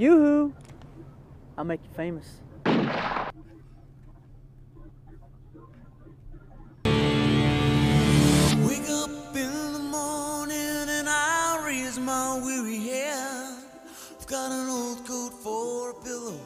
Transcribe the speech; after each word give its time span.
Yoo-hoo! 0.00 0.54
I'll 1.56 1.64
make 1.64 1.80
you 1.82 1.90
famous. 1.96 2.40
Wake 2.64 2.84
up 8.90 9.34
in 9.34 9.72
the 9.72 9.80
morning 9.90 10.88
and 10.88 11.08
I 11.08 11.64
raise 11.66 11.98
my 11.98 12.40
weary 12.44 12.78
head. 12.78 13.56
I've 14.20 14.26
got 14.28 14.52
an 14.52 14.68
old 14.68 15.04
coat 15.04 15.32
for 15.42 15.90
a 15.90 15.94
pillow, 15.94 16.38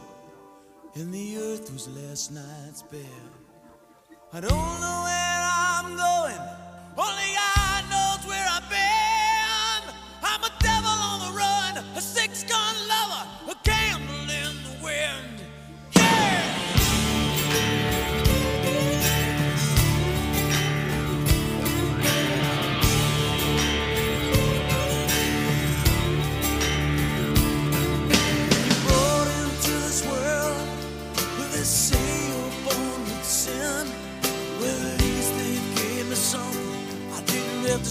and 0.94 1.12
the 1.12 1.36
earth 1.36 1.70
was 1.74 1.88
last 1.88 2.32
night's 2.32 2.80
bed. 2.80 3.04
I 4.32 4.40
don't 4.40 4.50
know 4.50 5.02
where 5.04 5.46
I'm 5.52 5.94
going, 5.94 6.40
only 6.96 7.34
God 7.34 7.61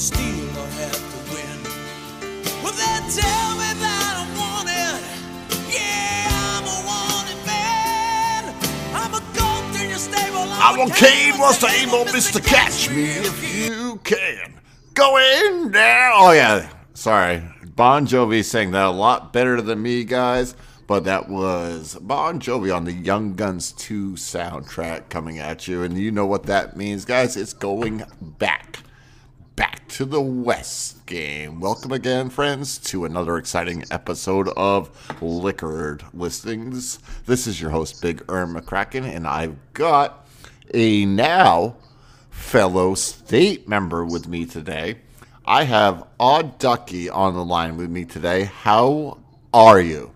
steal 0.01 0.49
or 0.57 0.65
have 0.81 0.97
to 0.97 1.19
win. 1.31 1.57
Well, 2.63 2.73
they 2.73 2.97
tell 3.13 3.49
me 3.53 3.69
that 3.85 4.13
I'm 4.17 4.33
wanted. 4.33 4.97
Yeah, 5.69 6.25
I'm 6.49 6.65
a 6.65 6.77
wanted 6.89 7.45
man. 7.45 8.55
I'm 8.95 9.13
a 9.13 9.21
goat 9.37 9.79
in 9.79 9.89
your 9.89 9.99
stable. 9.99 10.47
I'm 10.49 10.89
Cain 10.89 11.37
was 11.37 11.59
the 11.59 11.67
Abel 11.67 12.01
oh, 12.01 12.05
Mr. 12.05 12.43
Catch 12.43 12.89
Me 12.89 13.11
if 13.11 13.55
you 13.55 13.99
can. 14.03 14.59
Go 14.95 15.17
in 15.19 15.69
down. 15.69 16.13
Oh, 16.15 16.31
yeah. 16.31 16.67
Sorry. 16.95 17.43
Bon 17.75 18.07
Jovi 18.07 18.43
sang 18.43 18.71
that 18.71 18.85
a 18.85 18.89
lot 18.89 19.31
better 19.31 19.61
than 19.61 19.83
me, 19.83 20.03
guys. 20.03 20.55
But 20.87 21.03
that 21.03 21.29
was 21.29 21.95
Bon 22.01 22.39
Jovi 22.39 22.75
on 22.75 22.85
the 22.85 22.91
Young 22.91 23.35
Guns 23.35 23.71
2 23.73 24.13
soundtrack 24.13 25.09
coming 25.09 25.37
at 25.37 25.67
you. 25.67 25.83
And 25.83 25.95
you 25.95 26.09
know 26.09 26.25
what 26.25 26.47
that 26.47 26.75
means, 26.75 27.05
guys. 27.05 27.37
It's 27.37 27.53
going 27.53 28.03
back. 28.19 28.79
Back 29.61 29.87
to 29.89 30.05
the 30.05 30.19
West 30.19 31.05
game. 31.05 31.59
Welcome 31.59 31.91
again, 31.91 32.31
friends, 32.31 32.79
to 32.79 33.05
another 33.05 33.37
exciting 33.37 33.83
episode 33.91 34.49
of 34.57 34.89
Liquored 35.21 36.03
Listings. 36.15 36.97
This 37.27 37.45
is 37.45 37.61
your 37.61 37.69
host, 37.69 38.01
Big 38.01 38.25
Erm 38.27 38.55
McCracken, 38.55 39.03
and 39.03 39.27
I've 39.27 39.55
got 39.73 40.27
a 40.73 41.05
now 41.05 41.75
fellow 42.31 42.95
state 42.95 43.69
member 43.69 44.03
with 44.03 44.27
me 44.27 44.47
today. 44.47 44.95
I 45.45 45.65
have 45.65 46.07
Odd 46.19 46.57
Ducky 46.57 47.07
on 47.07 47.35
the 47.35 47.45
line 47.45 47.77
with 47.77 47.91
me 47.91 48.03
today. 48.03 48.45
How 48.45 49.19
are 49.53 49.79
you? 49.79 50.11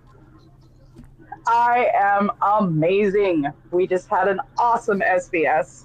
I 1.46 1.92
am 1.94 2.32
amazing. 2.42 3.46
We 3.70 3.86
just 3.86 4.10
had 4.10 4.28
an 4.28 4.40
awesome 4.58 5.02
SVS. 5.02 5.84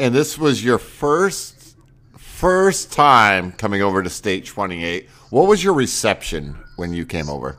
And 0.00 0.12
this 0.12 0.36
was 0.36 0.64
your 0.64 0.78
first 0.78 1.57
first 2.38 2.92
time 2.92 3.50
coming 3.50 3.82
over 3.82 4.00
to 4.00 4.08
State 4.08 4.46
28. 4.46 5.08
What 5.30 5.48
was 5.48 5.64
your 5.64 5.74
reception 5.74 6.56
when 6.76 6.92
you 6.92 7.04
came 7.04 7.28
over? 7.28 7.58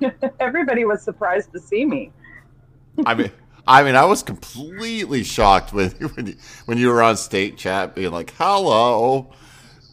Everybody 0.40 0.86
was 0.86 1.02
surprised 1.02 1.52
to 1.52 1.60
see 1.60 1.84
me. 1.84 2.10
I 3.04 3.14
mean, 3.14 3.30
I 3.66 3.82
mean, 3.82 3.94
I 3.94 4.06
was 4.06 4.22
completely 4.22 5.22
shocked 5.22 5.72
when 5.74 5.90
when 5.90 6.28
you, 6.28 6.36
when 6.64 6.78
you 6.78 6.88
were 6.88 7.02
on 7.02 7.18
state 7.18 7.58
chat, 7.58 7.94
being 7.94 8.10
like, 8.10 8.32
"Hello," 8.38 9.34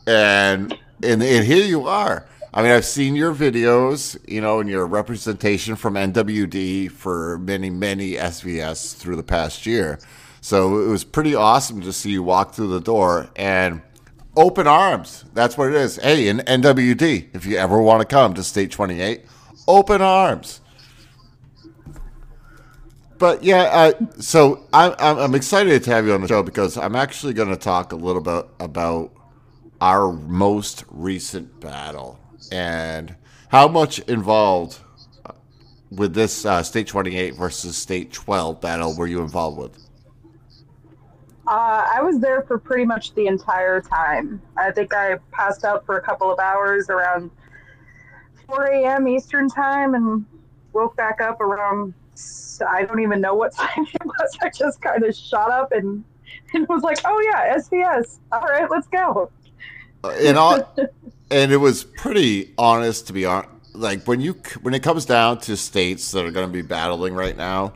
and 0.07 0.73
and 1.03 1.21
and 1.21 1.45
here 1.45 1.65
you 1.65 1.85
are. 1.85 2.25
I 2.53 2.61
mean, 2.61 2.71
I've 2.71 2.85
seen 2.85 3.17
your 3.17 3.35
videos, 3.35 4.17
you 4.25 4.39
know, 4.39 4.61
and 4.61 4.69
your 4.69 4.87
representation 4.87 5.75
from 5.75 5.95
NWD 5.95 6.91
for 6.91 7.39
many 7.39 7.69
many 7.69 8.13
SVS 8.13 8.95
through 8.95 9.17
the 9.17 9.23
past 9.23 9.65
year. 9.65 9.99
So 10.45 10.77
it 10.77 10.89
was 10.89 11.03
pretty 11.03 11.33
awesome 11.33 11.81
to 11.81 11.91
see 11.91 12.11
you 12.11 12.21
walk 12.21 12.53
through 12.53 12.67
the 12.67 12.79
door 12.79 13.31
and 13.35 13.81
open 14.37 14.67
arms. 14.67 15.25
That's 15.33 15.57
what 15.57 15.69
it 15.69 15.73
is. 15.73 15.95
Hey, 15.95 16.27
in 16.27 16.37
NWD, 16.37 17.29
if 17.33 17.47
you 17.47 17.57
ever 17.57 17.81
want 17.81 18.01
to 18.01 18.05
come 18.05 18.35
to 18.35 18.43
State 18.43 18.69
28, 18.69 19.25
open 19.67 20.03
arms. 20.03 20.61
But 23.17 23.43
yeah, 23.43 23.63
uh, 23.63 23.93
so 24.19 24.67
I'm, 24.71 24.93
I'm 24.99 25.33
excited 25.33 25.83
to 25.83 25.89
have 25.89 26.05
you 26.05 26.13
on 26.13 26.21
the 26.21 26.27
show 26.27 26.43
because 26.43 26.77
I'm 26.77 26.95
actually 26.95 27.33
going 27.33 27.49
to 27.49 27.57
talk 27.57 27.91
a 27.91 27.95
little 27.95 28.21
bit 28.21 28.45
about 28.59 29.11
our 29.81 30.13
most 30.13 30.85
recent 30.91 31.59
battle 31.59 32.19
and 32.51 33.15
how 33.47 33.67
much 33.67 33.97
involved 33.97 34.77
uh, 35.25 35.31
with 35.89 36.13
this 36.13 36.45
uh, 36.45 36.61
state 36.61 36.85
28 36.85 37.33
versus 37.33 37.75
state 37.75 38.13
12 38.13 38.61
battle 38.61 38.95
were 38.95 39.07
you 39.07 39.23
involved 39.23 39.57
with? 39.57 39.84
Uh, 41.47 41.87
I 41.93 42.01
was 42.01 42.19
there 42.19 42.41
for 42.41 42.57
pretty 42.57 42.85
much 42.85 43.13
the 43.13 43.27
entire 43.27 43.79
time. 43.79 44.41
I 44.57 44.71
think 44.71 44.93
I 44.93 45.17
passed 45.31 45.63
out 45.63 45.85
for 45.85 45.97
a 45.97 46.01
couple 46.01 46.31
of 46.31 46.39
hours 46.39 46.89
around 46.89 47.29
4 48.47 48.65
a.m. 48.65 49.07
Eastern 49.07 49.47
time 49.47 49.93
and 49.93 50.25
woke 50.73 50.95
back 50.95 51.21
up 51.21 51.41
around, 51.41 51.93
I 52.67 52.83
don't 52.83 52.99
even 52.99 53.21
know 53.21 53.35
what 53.35 53.53
time 53.55 53.85
it 53.93 54.05
was. 54.05 54.37
I 54.41 54.49
just 54.49 54.81
kind 54.81 55.03
of 55.03 55.15
shot 55.15 55.51
up 55.51 55.71
and, 55.71 56.03
and 56.53 56.67
was 56.67 56.81
like, 56.81 56.97
oh 57.05 57.21
yeah, 57.31 57.55
SVS. 57.57 58.17
All 58.31 58.41
right, 58.41 58.69
let's 58.69 58.87
go. 58.87 59.29
Uh, 60.03 60.09
and 60.19 60.37
all, 60.37 60.75
and 61.29 61.51
it 61.51 61.57
was 61.57 61.83
pretty 61.83 62.53
honest 62.57 63.07
to 63.07 63.13
be 63.13 63.25
honest. 63.25 63.49
Like 63.73 64.05
when 64.05 64.21
you 64.21 64.33
when 64.61 64.73
it 64.73 64.83
comes 64.83 65.05
down 65.05 65.39
to 65.39 65.57
states 65.57 66.11
that 66.11 66.25
are 66.25 66.31
going 66.31 66.47
to 66.47 66.53
be 66.53 66.61
battling 66.61 67.13
right 67.13 67.35
now, 67.35 67.73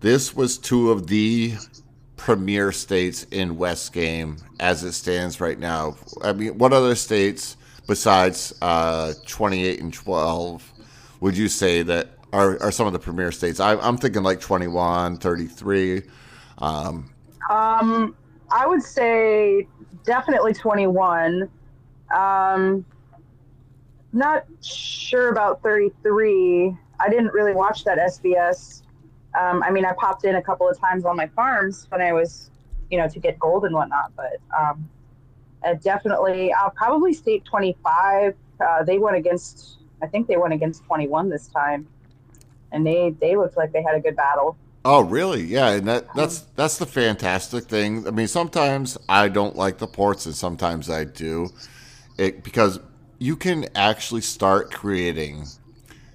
this 0.00 0.34
was 0.34 0.58
two 0.58 0.90
of 0.90 1.06
the 1.06 1.54
premier 2.18 2.70
states 2.72 3.24
in 3.30 3.56
West 3.56 3.94
Game 3.94 4.36
as 4.60 4.84
it 4.84 4.92
stands 4.92 5.40
right 5.40 5.58
now. 5.58 5.96
I 6.22 6.34
mean, 6.34 6.58
what 6.58 6.74
other 6.74 6.94
states 6.94 7.56
besides 7.86 8.52
uh, 8.60 9.14
28 9.26 9.80
and 9.80 9.94
12 9.94 10.72
would 11.20 11.36
you 11.36 11.48
say 11.48 11.82
that 11.82 12.10
are, 12.32 12.62
are 12.62 12.70
some 12.70 12.86
of 12.86 12.92
the 12.92 12.98
premier 12.98 13.32
states? 13.32 13.60
I, 13.60 13.76
I'm 13.76 13.96
thinking 13.96 14.22
like 14.22 14.40
21, 14.40 15.16
33. 15.16 16.02
Um, 16.58 17.10
Um, 17.48 18.14
I 18.50 18.66
would 18.66 18.82
say 18.82 19.66
definitely 20.04 20.52
21. 20.52 21.48
Um, 22.14 22.84
not 24.12 24.44
sure 24.62 25.30
about 25.30 25.62
33. 25.62 26.76
I 27.00 27.08
didn't 27.08 27.32
really 27.32 27.54
watch 27.54 27.84
that 27.84 27.98
SVS. 27.98 28.82
Um, 29.38 29.62
I 29.62 29.70
mean, 29.70 29.84
I 29.84 29.92
popped 29.92 30.24
in 30.24 30.36
a 30.36 30.42
couple 30.42 30.68
of 30.68 30.78
times 30.78 31.04
on 31.04 31.16
my 31.16 31.28
farms 31.28 31.86
when 31.90 32.02
I 32.02 32.12
was, 32.12 32.50
you 32.90 32.98
know, 32.98 33.08
to 33.08 33.20
get 33.20 33.38
gold 33.38 33.64
and 33.64 33.74
whatnot. 33.74 34.12
But 34.16 34.38
um, 34.58 34.88
definitely, 35.82 36.52
I'll 36.52 36.70
probably 36.70 37.12
state 37.12 37.44
25. 37.44 38.34
Uh, 38.60 38.82
they 38.82 38.98
went 38.98 39.16
against, 39.16 39.78
I 40.02 40.06
think 40.06 40.26
they 40.26 40.36
went 40.36 40.54
against 40.54 40.84
21 40.84 41.28
this 41.28 41.46
time, 41.48 41.86
and 42.72 42.84
they 42.86 43.14
they 43.20 43.36
looked 43.36 43.56
like 43.56 43.72
they 43.72 43.82
had 43.82 43.94
a 43.94 44.00
good 44.00 44.16
battle. 44.16 44.56
Oh, 44.84 45.00
really? 45.00 45.42
Yeah, 45.42 45.70
and 45.70 45.86
that 45.86 46.12
that's 46.14 46.40
that's 46.56 46.78
the 46.78 46.86
fantastic 46.86 47.64
thing. 47.64 48.06
I 48.06 48.10
mean, 48.10 48.26
sometimes 48.26 48.96
I 49.08 49.28
don't 49.28 49.54
like 49.54 49.78
the 49.78 49.86
ports, 49.86 50.26
and 50.26 50.34
sometimes 50.34 50.90
I 50.90 51.04
do, 51.04 51.50
it 52.16 52.42
because 52.42 52.80
you 53.18 53.36
can 53.36 53.66
actually 53.74 54.20
start 54.20 54.72
creating 54.72 55.46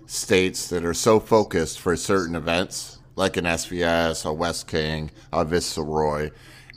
states 0.05 0.69
that 0.69 0.85
are 0.85 0.93
so 0.93 1.19
focused 1.19 1.79
for 1.79 1.95
certain 1.95 2.35
events, 2.35 2.92
like 3.15 3.37
an 3.37 3.45
SVS, 3.45 4.25
a 4.25 4.33
West 4.33 4.67
King, 4.67 5.11
a 5.31 5.45
Viceroy, 5.45 6.31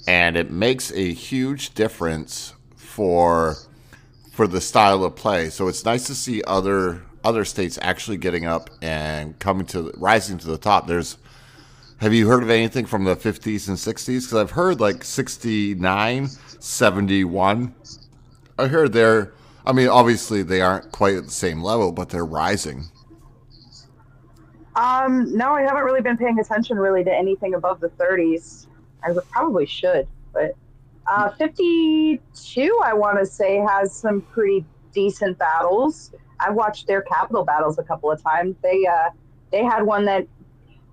and 0.06 0.36
it 0.36 0.50
makes 0.50 0.92
a 0.92 1.12
huge 1.12 1.74
difference 1.74 2.54
for 2.76 3.56
for 4.32 4.46
the 4.46 4.60
style 4.60 5.02
of 5.02 5.16
play. 5.16 5.48
So 5.48 5.68
it's 5.68 5.84
nice 5.84 6.06
to 6.06 6.14
see 6.14 6.42
other 6.46 7.02
other 7.24 7.44
states 7.44 7.78
actually 7.82 8.18
getting 8.18 8.46
up 8.46 8.70
and 8.82 9.38
coming 9.38 9.66
to 9.66 9.92
rising 9.96 10.38
to 10.38 10.46
the 10.46 10.58
top. 10.58 10.86
There's 10.86 11.18
have 11.98 12.12
you 12.12 12.28
heard 12.28 12.42
of 12.42 12.50
anything 12.50 12.84
from 12.84 13.04
the 13.04 13.16
50s 13.16 13.68
and 13.68 13.76
60s? 13.78 14.06
Because 14.06 14.34
I've 14.34 14.50
heard 14.50 14.80
like 14.80 15.02
69, 15.02 16.28
71. 16.28 17.74
I 18.58 18.66
heard 18.66 18.92
they're, 18.92 19.32
I 19.64 19.72
mean, 19.72 19.88
obviously 19.88 20.42
they 20.42 20.60
aren't 20.60 20.92
quite 20.92 21.14
at 21.14 21.24
the 21.24 21.30
same 21.30 21.62
level, 21.62 21.92
but 21.92 22.10
they're 22.10 22.26
rising. 22.26 22.84
Um, 24.76 25.34
no, 25.36 25.52
I 25.52 25.62
haven't 25.62 25.84
really 25.84 26.02
been 26.02 26.16
paying 26.18 26.38
attention 26.38 26.76
really 26.78 27.02
to 27.02 27.12
anything 27.12 27.54
above 27.54 27.80
the 27.80 27.88
30s. 27.88 28.66
I 29.02 29.14
probably 29.30 29.66
should, 29.66 30.06
but 30.32 30.52
uh, 31.06 31.30
52, 31.30 32.80
I 32.84 32.92
want 32.94 33.18
to 33.18 33.26
say, 33.26 33.56
has 33.56 33.94
some 33.94 34.20
pretty 34.22 34.64
decent 34.92 35.38
battles. 35.38 36.12
I've 36.40 36.54
watched 36.54 36.86
their 36.86 37.02
capital 37.02 37.44
battles 37.44 37.78
a 37.78 37.82
couple 37.82 38.10
of 38.10 38.22
times. 38.22 38.56
They 38.62 38.84
uh, 38.86 39.10
they 39.52 39.64
had 39.64 39.82
one 39.82 40.04
that 40.06 40.22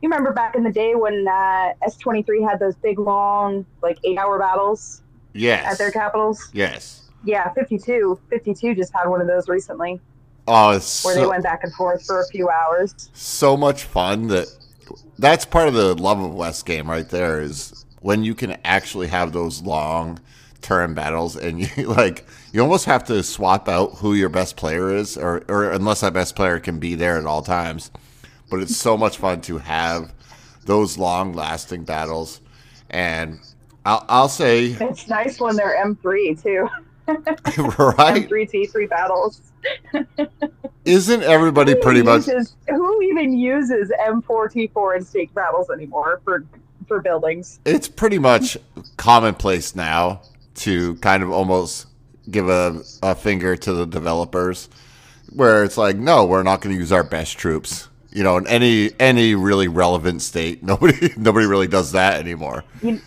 you 0.02 0.10
remember 0.10 0.32
back 0.32 0.56
in 0.56 0.64
the 0.64 0.72
day 0.72 0.96
when 0.96 1.28
uh, 1.28 1.74
S23 1.88 2.48
had 2.48 2.60
those 2.60 2.76
big 2.76 3.00
long 3.00 3.66
like 3.82 3.98
eight 4.04 4.18
hour 4.18 4.38
battles 4.40 5.02
Yes. 5.34 5.66
at 5.72 5.78
their 5.80 5.92
capitals. 5.92 6.50
Yes. 6.54 7.10
Yeah, 7.26 7.52
52. 7.54 8.20
52 8.30 8.76
just 8.76 8.94
had 8.94 9.08
one 9.08 9.20
of 9.22 9.28
those 9.28 9.50
recently 9.50 10.00
Oh, 10.48 10.72
it's 10.72 11.06
where 11.06 11.16
they 11.16 11.26
went 11.26 11.44
back 11.44 11.64
and 11.64 11.74
forth 11.74 12.06
for 12.06 12.22
a 12.22 12.28
few 12.28 12.50
hours. 12.50 13.10
so 13.14 13.56
much 13.56 13.84
fun 13.84 14.28
that 14.28 14.48
that's 15.18 15.46
part 15.46 15.68
of 15.68 15.74
the 15.74 15.96
love 15.96 16.20
of 16.20 16.34
West 16.34 16.66
game 16.66 16.90
right 16.90 17.08
there 17.10 17.40
is 17.40 17.86
when 18.02 18.24
you 18.24 18.36
can 18.36 18.58
actually 18.66 19.08
have 19.08 19.32
those 19.32 19.62
long 19.62 20.20
term 20.62 20.94
battles 20.94 21.36
and 21.38 21.62
you 21.78 21.88
like 21.88 22.26
you 22.52 22.62
almost 22.62 22.86
have 22.86 23.04
to 23.06 23.24
swap 23.24 23.70
out 23.70 23.96
who 23.98 24.14
your 24.14 24.30
best 24.30 24.56
player 24.58 24.94
is 24.94 25.18
or, 25.18 25.44
or 25.48 25.72
unless 25.72 26.02
that 26.02 26.14
best 26.14 26.36
player 26.36 26.60
can 26.60 26.80
be 26.80 26.96
there 26.96 27.18
at 27.18 27.26
all 27.26 27.42
times. 27.42 27.92
But 28.50 28.60
it's 28.60 28.76
so 28.76 28.98
much 28.98 29.18
fun 29.18 29.42
to 29.42 29.60
have 29.60 30.14
those 30.66 30.98
long 30.98 31.34
lasting 31.34 31.84
battles 31.86 32.42
and 32.90 33.40
I'll, 33.86 34.06
I'll 34.08 34.30
say 34.30 34.66
It's 34.68 35.08
nice 35.08 35.40
when 35.40 35.56
they're 35.56 35.76
M3 35.86 36.42
too. 36.42 36.70
right 37.08 38.28
M3 38.30 38.50
T3 38.50 38.90
battles. 38.90 39.42
isn't 40.86 41.24
everybody 41.24 41.76
pretty 41.76 42.00
even 42.00 42.14
much 42.14 42.26
who 42.70 43.02
even 43.04 43.38
uses 43.38 43.92
M4 44.08 44.70
T4 44.72 44.98
in 44.98 45.06
stake 45.06 45.34
battles 45.34 45.70
anymore 45.70 46.22
for 46.24 46.46
for 46.88 47.02
buildings? 47.02 47.60
it's 47.66 47.88
pretty 47.88 48.20
much 48.20 48.58
commonplace 48.98 49.76
now 49.76 50.22
to 50.56 50.96
kind 50.96 51.24
of 51.24 51.32
almost 51.32 51.88
give 52.30 52.48
a, 52.50 52.82
a 53.02 53.16
finger 53.16 53.56
to 53.56 53.74
the 53.74 53.86
developers 53.86 54.70
where 55.32 55.64
it's 55.64 55.78
like 55.78 55.96
no 55.98 56.26
we're 56.26 56.44
not 56.44 56.62
going 56.62 56.74
to 56.76 56.80
use 56.80 56.92
our 56.92 57.04
best 57.04 57.38
troops 57.38 57.90
you 58.12 58.24
know 58.24 58.38
in 58.38 58.46
any 58.48 58.92
any 59.00 59.34
really 59.36 59.68
relevant 59.68 60.22
state 60.22 60.62
nobody 60.72 61.12
nobody 61.18 61.46
really 61.46 61.68
does 61.68 61.92
that 61.94 62.20
anymore 62.20 62.64
You, 62.82 63.02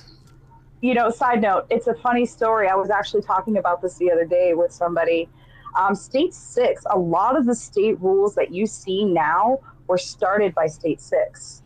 you 0.86 0.94
know, 0.94 1.10
side 1.10 1.42
note, 1.42 1.66
it's 1.68 1.88
a 1.88 1.94
funny 1.94 2.24
story. 2.24 2.68
I 2.68 2.76
was 2.76 2.90
actually 2.90 3.22
talking 3.22 3.56
about 3.56 3.82
this 3.82 3.94
the 3.94 4.08
other 4.12 4.24
day 4.24 4.54
with 4.54 4.70
somebody. 4.70 5.28
Um, 5.76 5.96
state 5.96 6.32
six, 6.32 6.84
a 6.88 6.96
lot 6.96 7.36
of 7.36 7.44
the 7.44 7.56
state 7.56 8.00
rules 8.00 8.36
that 8.36 8.54
you 8.54 8.66
see 8.68 9.04
now 9.04 9.58
were 9.88 9.98
started 9.98 10.54
by 10.54 10.68
state 10.68 11.00
six. 11.00 11.62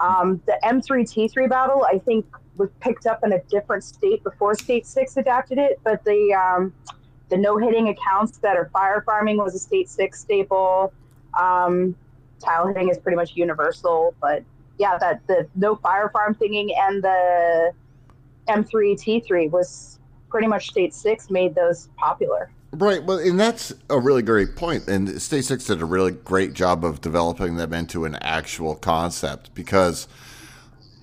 Um, 0.00 0.42
the 0.46 0.58
M3 0.64 1.04
T3 1.04 1.48
battle, 1.48 1.86
I 1.88 1.98
think, 1.98 2.26
was 2.56 2.68
picked 2.80 3.06
up 3.06 3.20
in 3.22 3.32
a 3.32 3.38
different 3.44 3.84
state 3.84 4.24
before 4.24 4.56
state 4.56 4.86
six 4.86 5.16
adapted 5.16 5.58
it, 5.58 5.78
but 5.84 6.04
the 6.04 6.34
um, 6.34 6.74
the 7.28 7.36
no 7.36 7.56
hitting 7.56 7.88
accounts 7.90 8.38
that 8.38 8.56
are 8.56 8.68
fire 8.72 9.02
farming 9.06 9.36
was 9.36 9.54
a 9.54 9.58
state 9.60 9.88
six 9.88 10.20
staple. 10.20 10.92
Um, 11.38 11.94
tile 12.40 12.66
hitting 12.66 12.88
is 12.88 12.98
pretty 12.98 13.16
much 13.16 13.36
universal, 13.36 14.16
but 14.20 14.42
yeah, 14.78 14.98
that 14.98 15.24
the 15.28 15.46
no 15.54 15.76
fire 15.76 16.10
farm 16.10 16.34
thinging 16.34 16.70
and 16.76 17.02
the 17.04 17.72
M3 18.48 18.94
T3 18.96 19.50
was 19.50 19.98
pretty 20.28 20.46
much 20.46 20.70
state 20.70 20.92
six 20.94 21.30
made 21.30 21.54
those 21.54 21.88
popular. 21.96 22.50
right 22.72 23.04
well 23.04 23.18
and 23.18 23.38
that's 23.38 23.72
a 23.90 23.98
really 23.98 24.22
great 24.22 24.56
point. 24.56 24.86
and 24.88 25.22
state 25.22 25.44
six 25.44 25.64
did 25.66 25.80
a 25.80 25.84
really 25.84 26.10
great 26.10 26.52
job 26.54 26.84
of 26.84 27.00
developing 27.00 27.54
them 27.56 27.72
into 27.72 28.04
an 28.04 28.16
actual 28.16 28.74
concept 28.74 29.54
because 29.54 30.08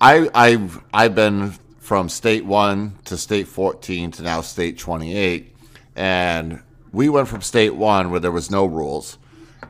I, 0.00 0.28
I've 0.34 0.80
I've 0.92 1.14
been 1.14 1.52
from 1.78 2.08
state 2.08 2.44
one 2.44 2.98
to 3.06 3.16
state 3.16 3.46
fourteen 3.48 4.10
to 4.12 4.22
now 4.22 4.40
state 4.40 4.76
twenty 4.78 5.16
eight, 5.16 5.54
and 5.96 6.60
we 6.92 7.08
went 7.08 7.28
from 7.28 7.40
state 7.40 7.74
one 7.76 8.10
where 8.10 8.20
there 8.20 8.32
was 8.32 8.50
no 8.50 8.66
rules, 8.66 9.16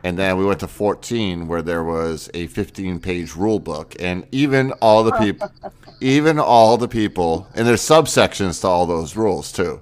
and 0.02 0.19
then 0.19 0.38
we 0.38 0.44
went 0.46 0.60
to 0.60 0.69
fourteen 0.69 1.48
where 1.48 1.60
there 1.62 1.84
was 1.84 2.30
a 2.32 2.46
fifteen 2.46 2.98
page 2.98 3.36
rule 3.36 3.58
book, 3.58 3.94
and 4.00 4.26
even 4.32 4.72
all 4.80 5.04
the 5.04 5.12
people, 5.12 5.52
even 6.02 6.38
all 6.38 6.76
the 6.76 6.88
people, 6.88 7.46
and 7.54 7.66
there's 7.66 7.81
subsections 7.81 8.60
to 8.60 8.66
all 8.66 8.87
those 8.87 9.16
rules 9.16 9.52
too, 9.52 9.81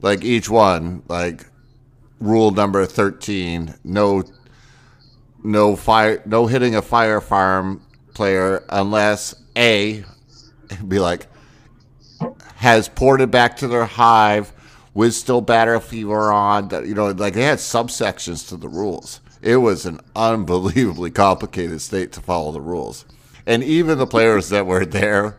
like 0.00 0.24
each 0.24 0.48
one, 0.48 1.02
like 1.08 1.46
rule 2.20 2.50
number 2.50 2.84
thirteen, 2.86 3.74
no 3.84 4.24
no 5.44 5.76
fire 5.76 6.22
no 6.26 6.46
hitting 6.46 6.74
a 6.74 6.82
fire 6.82 7.20
farm 7.20 7.82
player 8.14 8.64
unless 8.70 9.34
a 9.56 10.04
be 10.86 10.98
like 10.98 11.28
has 12.56 12.88
ported 12.88 13.30
back 13.30 13.56
to 13.56 13.68
their 13.68 13.84
hive 13.84 14.52
with 14.94 15.14
still 15.14 15.40
battle 15.40 15.78
fever 15.78 16.32
on 16.32 16.68
that 16.68 16.86
you 16.86 16.94
know 16.94 17.10
like 17.10 17.34
they 17.34 17.44
had 17.44 17.58
subsections 17.58 18.48
to 18.48 18.56
the 18.56 18.68
rules. 18.68 19.20
It 19.40 19.56
was 19.58 19.86
an 19.86 20.00
unbelievably 20.16 21.10
complicated 21.12 21.80
state 21.80 22.10
to 22.12 22.20
follow 22.20 22.50
the 22.50 22.60
rules. 22.60 23.04
And 23.46 23.62
even 23.62 23.98
the 23.98 24.06
players 24.06 24.48
that 24.48 24.66
were 24.66 24.84
there 24.84 25.38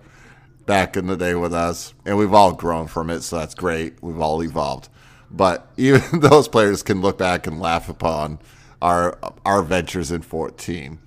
back 0.70 0.96
in 0.96 1.08
the 1.08 1.18
day 1.18 1.36
with 1.36 1.54
us 1.54 1.94
and 2.06 2.18
we've 2.18 2.34
all 2.34 2.54
grown 2.54 2.88
from 2.88 3.10
it 3.10 3.22
so 3.22 3.38
that's 3.38 3.56
great. 3.56 4.02
We've 4.02 4.22
all 4.22 4.42
evolved. 4.44 4.88
But 5.30 5.68
even 5.78 6.22
those 6.22 6.48
players 6.48 6.84
can 6.84 7.02
look 7.02 7.18
back 7.18 7.48
and 7.48 7.60
laugh 7.60 7.90
upon 7.90 8.40
our 8.82 9.18
our 9.46 9.62
ventures 9.62 10.10
in 10.10 10.22
14 10.22 11.00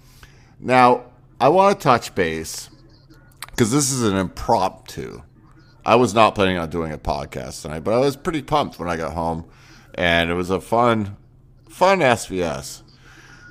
now 0.61 1.05
i 1.41 1.49
want 1.49 1.81
to 1.81 1.83
touch 1.83 2.15
base 2.15 2.69
because 3.53 3.71
this 3.71 3.93
is 3.93 4.03
an 4.03 4.17
impromptu. 4.17 5.23
I 5.85 5.97
was 5.97 6.15
not 6.15 6.35
planning 6.35 6.59
on 6.59 6.71
doing 6.71 6.93
a 6.93 6.99
podcast 6.99 7.63
tonight, 7.63 7.81
but 7.81 7.95
I 7.95 7.99
was 7.99 8.17
pretty 8.17 8.43
pumped 8.43 8.79
when 8.79 8.89
I 8.89 8.97
got 8.97 9.13
home, 9.13 9.45
and 9.95 10.31
it 10.31 10.35
was 10.35 10.51
a 10.51 10.61
fun, 10.61 11.17
fun 11.69 12.01
SVS. 12.01 12.83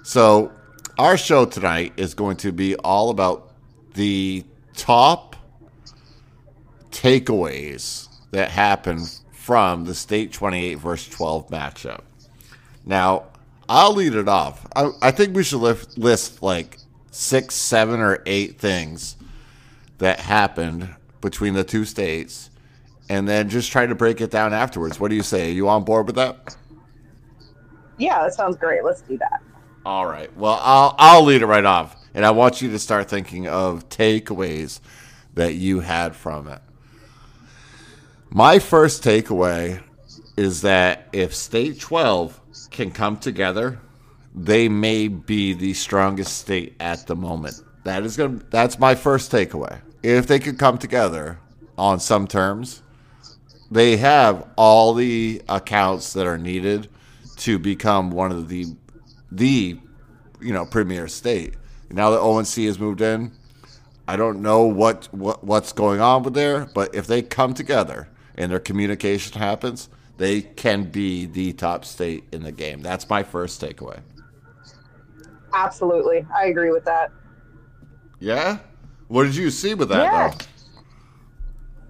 So, 0.04 0.52
our 0.98 1.18
show 1.18 1.46
tonight 1.46 1.94
is 1.98 2.14
going 2.14 2.38
to 2.38 2.52
be 2.52 2.76
all 2.78 3.10
about 3.10 3.54
the 3.94 4.44
top 4.76 5.31
takeaways 6.92 8.08
that 8.32 8.52
happened 8.52 9.20
from 9.32 9.86
the 9.86 9.96
State 9.96 10.32
28 10.32 10.76
versus 10.76 11.14
12 11.14 11.50
matchup. 11.50 12.02
Now, 12.86 13.26
I'll 13.68 13.94
lead 13.94 14.16
it 14.16 14.28
off. 14.28 14.68
I, 14.76 14.92
I 15.02 15.12
think 15.12 15.36
we 15.36 15.44
should 15.44 15.60
list, 15.60 15.98
list 15.98 16.44
like 16.44 16.78
six, 17.12 17.56
seven, 17.56 18.00
or 18.00 18.22
eight 18.26 18.60
things 18.60 19.16
that 19.98 20.20
happened 20.20 20.94
between 21.22 21.54
the 21.54 21.64
two 21.64 21.86
states 21.86 22.50
and 23.10 23.28
then 23.28 23.50
just 23.50 23.72
try 23.72 23.86
to 23.86 23.94
break 23.94 24.22
it 24.22 24.32
down 24.32 24.54
afterwards. 24.54 25.00
What 25.00 25.10
do 25.10 25.16
you 25.16 25.24
say? 25.24 25.50
Are 25.50 25.54
you 25.54 25.68
on 25.68 25.84
board 25.84 26.08
with 26.08 26.16
that? 26.16 26.56
Yeah, 27.98 28.24
that 28.24 28.34
sounds 28.34 28.56
great. 28.56 28.84
Let's 28.84 29.02
do 29.02 29.18
that. 29.18 29.42
All 29.86 30.06
right. 30.06 30.36
Well, 30.38 30.60
I'll 30.62 30.96
I'll 30.98 31.24
lead 31.24 31.42
it 31.42 31.46
right 31.46 31.66
off, 31.66 31.96
and 32.14 32.26
I 32.26 32.32
want 32.32 32.62
you 32.62 32.72
to 32.72 32.80
start 32.80 33.10
thinking 33.10 33.48
of 33.48 33.90
takeaways 33.90 34.80
that 35.34 35.56
you 35.56 35.82
had 35.82 36.16
from 36.16 36.48
it. 36.48 36.62
My 38.34 38.60
first 38.60 39.04
takeaway 39.04 39.84
is 40.38 40.62
that 40.62 41.10
if 41.12 41.36
State 41.36 41.82
12 41.82 42.40
can 42.72 42.90
come 42.90 43.18
together, 43.18 43.82
they 44.34 44.70
may 44.70 45.10
be 45.10 45.52
the 45.52 45.74
strongest 45.74 46.38
state 46.38 46.74
at 46.80 47.08
the 47.08 47.16
moment. 47.18 47.62
That 47.84 48.04
is 48.04 48.16
going 48.16 48.42
that's 48.50 48.80
my 48.80 48.96
first 48.96 49.34
takeaway. 49.34 49.82
If 50.02 50.28
they 50.28 50.40
could 50.40 50.58
come 50.58 50.78
together 50.78 51.40
on 51.78 52.00
some 52.00 52.26
terms, 52.26 52.82
they 53.70 53.98
have 53.98 54.48
all 54.56 54.94
the 54.94 55.42
accounts 55.50 56.14
that 56.14 56.26
are 56.26 56.38
needed 56.38 56.88
to 57.40 57.60
become 57.60 58.12
one 58.12 58.32
of 58.32 58.48
the 58.48 58.66
the 59.30 59.78
you 60.40 60.54
know 60.54 60.66
premier 60.66 61.10
state. 61.10 61.56
Now 61.90 62.12
that 62.12 62.22
ONC 62.22 62.66
has 62.66 62.80
moved 62.80 63.02
in, 63.02 63.34
I 64.08 64.16
don't 64.16 64.42
know 64.42 64.64
what, 64.64 65.10
what 65.12 65.44
what's 65.44 65.74
going 65.74 66.00
on 66.00 66.24
with 66.24 66.34
there, 66.34 66.68
but 66.74 66.96
if 66.96 67.08
they 67.08 67.22
come 67.22 67.54
together 67.54 68.08
and 68.36 68.52
their 68.52 68.60
communication 68.60 69.40
happens, 69.40 69.90
they 70.18 70.42
can 70.42 70.84
be 70.84 71.26
the 71.26 71.54
top 71.54 71.86
state 71.86 72.24
in 72.32 72.44
the 72.44 72.52
game. 72.52 72.82
That's 72.82 73.10
my 73.10 73.24
first 73.24 73.62
takeaway. 73.62 74.00
Absolutely. 75.54 76.26
I 76.34 76.46
agree 76.46 76.72
with 76.72 76.86
that. 76.86 77.12
Yeah. 78.20 78.60
What 79.08 79.24
did 79.24 79.36
you 79.36 79.50
see 79.50 79.74
with 79.74 79.90
that 79.90 80.04
Yeah. 80.04 80.30
though? 80.30 80.38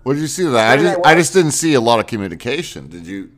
What 0.04 0.14
did 0.14 0.22
you 0.22 0.28
see 0.28 0.46
with 0.46 0.54
that? 0.54 0.68
I 0.68 0.76
What 0.76 0.78
did 0.82 0.88
I 0.88 0.94
just 0.94 1.06
I 1.08 1.16
just 1.16 1.34
didn't 1.34 1.52
see 1.52 1.74
a 1.76 1.82
lot 1.82 2.00
of 2.00 2.08
communication. 2.08 2.88
Did 2.88 3.06
you? 3.06 3.32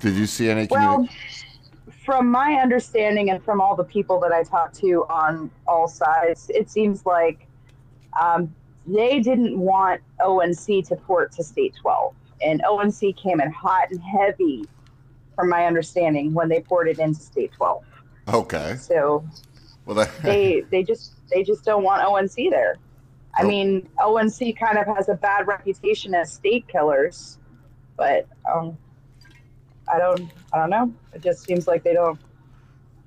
Did 0.00 0.14
you 0.14 0.26
see 0.26 0.48
any? 0.48 0.68
communication? 0.68 1.02
Well, 1.02 1.94
from 2.04 2.30
my 2.30 2.54
understanding 2.54 3.30
and 3.30 3.42
from 3.42 3.60
all 3.60 3.74
the 3.74 3.84
people 3.84 4.20
that 4.20 4.32
I 4.32 4.44
talked 4.44 4.76
to 4.80 5.04
on 5.10 5.50
all 5.66 5.88
sides, 5.88 6.50
it 6.54 6.70
seems 6.70 7.04
like 7.04 7.46
um, 8.18 8.54
they 8.88 9.20
didn't 9.20 9.58
want 9.58 10.00
ONC 10.24 10.84
to 10.86 10.96
port 10.96 11.32
to 11.32 11.44
State 11.44 11.74
12. 11.80 12.14
And 12.42 12.62
ONC 12.64 13.16
came 13.16 13.40
in 13.40 13.50
hot 13.50 13.90
and 13.90 14.00
heavy, 14.00 14.64
from 15.34 15.48
my 15.48 15.66
understanding, 15.66 16.32
when 16.34 16.48
they 16.48 16.60
ported 16.60 16.98
into 16.98 17.20
State 17.20 17.52
12. 17.52 17.84
okay. 18.28 18.76
So 18.76 19.24
Well, 19.86 19.96
that, 19.96 20.10
they 20.22 20.62
they 20.70 20.82
just 20.82 21.14
they 21.30 21.42
just 21.42 21.64
don't 21.64 21.82
want 21.84 22.02
ONC 22.02 22.50
there. 22.50 22.76
I 23.36 23.42
Oh. 23.42 23.46
mean, 23.46 23.88
ONC 24.00 24.56
kind 24.58 24.78
of 24.78 24.86
has 24.96 25.08
a 25.08 25.14
bad 25.14 25.46
reputation 25.46 26.14
as 26.14 26.32
state 26.32 26.66
killers, 26.68 27.38
but 27.96 28.26
um, 28.52 28.76
I 29.92 29.98
don't 29.98 30.30
I 30.52 30.58
don't 30.58 30.70
know. 30.70 30.92
It 31.12 31.22
just 31.22 31.44
seems 31.44 31.66
like 31.66 31.82
they 31.84 31.94
don't 31.94 32.18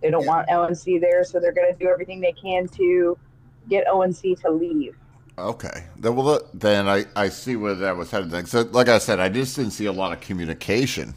They 0.01 0.09
don't 0.09 0.25
want 0.25 0.50
ONC 0.50 1.00
there, 1.01 1.23
so 1.23 1.39
they're 1.39 1.51
going 1.53 1.71
to 1.71 1.77
do 1.77 1.89
everything 1.89 2.19
they 2.21 2.33
can 2.33 2.67
to 2.69 3.17
get 3.69 3.88
ONC 3.88 4.39
to 4.41 4.50
leave. 4.51 4.95
Okay. 5.41 5.86
Then, 5.98 6.15
well, 6.15 6.41
then 6.53 6.88
I, 6.88 7.05
I 7.15 7.29
see 7.29 7.55
where 7.55 7.75
that 7.75 7.98
was 7.98 8.12
headed. 8.12 8.48
So, 8.48 8.62
like 8.62 8.88
I 8.88 8.98
said, 9.00 9.19
I 9.19 9.29
just 9.29 9.55
didn't 9.55 9.71
see 9.71 9.86
a 9.86 9.91
lot 9.91 10.13
of 10.13 10.21
communication 10.21 11.13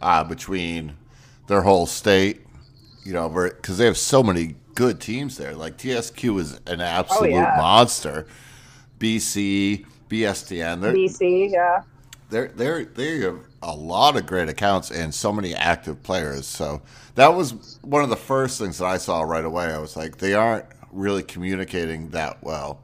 uh, 0.00 0.24
between 0.24 0.94
their 1.46 1.62
whole 1.62 1.86
state, 1.86 2.40
you 3.04 3.12
know, 3.12 3.28
because 3.28 3.78
they 3.78 3.84
have 3.84 3.98
so 3.98 4.22
many 4.22 4.56
good 4.74 5.00
teams 5.00 5.36
there. 5.36 5.54
Like 5.54 5.76
TSQ 5.76 6.40
is 6.40 6.60
an 6.66 6.80
absolute 6.80 7.30
yeah. 7.30 7.54
monster. 7.56 8.26
BC, 8.98 9.86
BSTN, 10.08 10.80
they're, 10.80 10.92
BC, 10.92 11.50
yeah. 11.50 11.82
they're 12.28 12.48
they're 12.48 12.84
they 12.84 13.20
have 13.20 13.38
a 13.62 13.74
lot 13.74 14.16
of 14.16 14.26
great 14.26 14.48
accounts 14.48 14.90
and 14.90 15.14
so 15.14 15.32
many 15.32 15.54
active 15.54 16.02
players. 16.02 16.46
So 16.46 16.82
that 17.14 17.28
was 17.28 17.78
one 17.82 18.02
of 18.02 18.10
the 18.10 18.16
first 18.16 18.58
things 18.58 18.78
that 18.78 18.86
I 18.86 18.98
saw 18.98 19.22
right 19.22 19.44
away. 19.44 19.66
I 19.66 19.78
was 19.78 19.96
like, 19.96 20.18
they 20.18 20.34
aren't 20.34 20.66
really 20.92 21.22
communicating 21.22 22.10
that 22.10 22.42
well. 22.42 22.82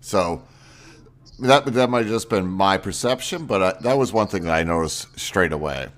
So 0.00 0.42
that 1.40 1.66
that 1.66 1.90
might 1.90 2.00
have 2.00 2.08
just 2.08 2.30
been 2.30 2.46
my 2.46 2.78
perception, 2.78 3.46
but 3.46 3.62
I, 3.62 3.80
that 3.82 3.96
was 3.96 4.12
one 4.12 4.26
thing 4.26 4.44
that 4.44 4.54
I 4.54 4.62
noticed 4.62 5.18
straight 5.18 5.52
away. 5.52 5.88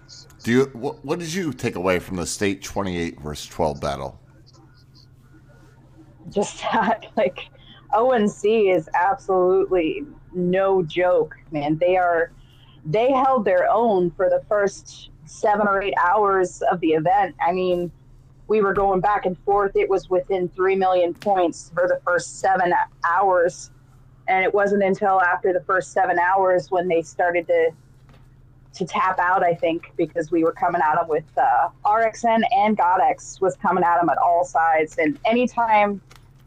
Do 0.43 0.53
you 0.53 0.65
what, 0.73 1.05
what 1.05 1.19
did 1.19 1.33
you 1.33 1.53
take 1.53 1.77
away 1.77 1.99
from 1.99 2.17
the 2.17 2.27
state 2.27 2.63
twenty 2.63 2.99
eight 2.99 3.21
versus 3.21 3.47
twelve 3.49 3.81
battle? 3.81 4.21
Just 6.31 6.63
that, 6.73 7.07
like, 7.17 7.49
ONC 7.93 8.45
is 8.45 8.89
absolutely 8.95 10.05
no 10.33 10.83
joke, 10.83 11.37
man. 11.51 11.77
They 11.79 11.97
are, 11.97 12.33
they 12.85 13.11
held 13.11 13.45
their 13.45 13.69
own 13.71 14.11
for 14.13 14.29
the 14.29 14.43
first 14.49 15.11
seven 15.27 15.67
or 15.67 15.83
eight 15.83 15.95
hours 16.03 16.63
of 16.71 16.81
the 16.81 16.91
event. 16.91 17.35
I 17.45 17.53
mean, 17.53 17.91
we 18.49 18.61
were 18.61 18.75
going 18.75 19.01
back 19.01 19.27
and 19.27 19.39
forth. 19.45 19.77
It 19.77 19.89
was 19.89 20.11
within 20.11 20.49
3 20.51 20.77
million 20.77 21.15
points 21.15 21.71
for 21.75 21.87
the 21.87 22.01
first 22.05 22.41
seven 22.41 22.73
hours. 23.05 23.71
And 24.31 24.45
it 24.45 24.55
wasn't 24.55 24.85
until 24.85 25.21
after 25.21 25.53
the 25.53 25.61
first 25.61 25.93
seven 25.93 26.17
hours 26.19 26.71
when 26.71 26.87
they 26.87 27.03
started 27.03 27.49
to 27.49 27.71
to 28.73 28.87
tap 28.87 29.19
out, 29.19 29.43
I 29.43 29.53
think, 29.53 29.93
because 29.97 30.31
we 30.31 30.45
were 30.45 30.53
coming 30.53 30.81
at 30.81 30.95
them 30.95 31.09
with 31.09 31.25
uh, 31.37 31.71
RXN 31.85 32.45
and 32.55 32.79
Godex 32.79 33.41
was 33.41 33.57
coming 33.57 33.83
at 33.83 33.99
them 33.99 34.09
at 34.09 34.17
all 34.19 34.45
sides. 34.45 34.97
And 34.97 35.19
anytime 35.25 36.01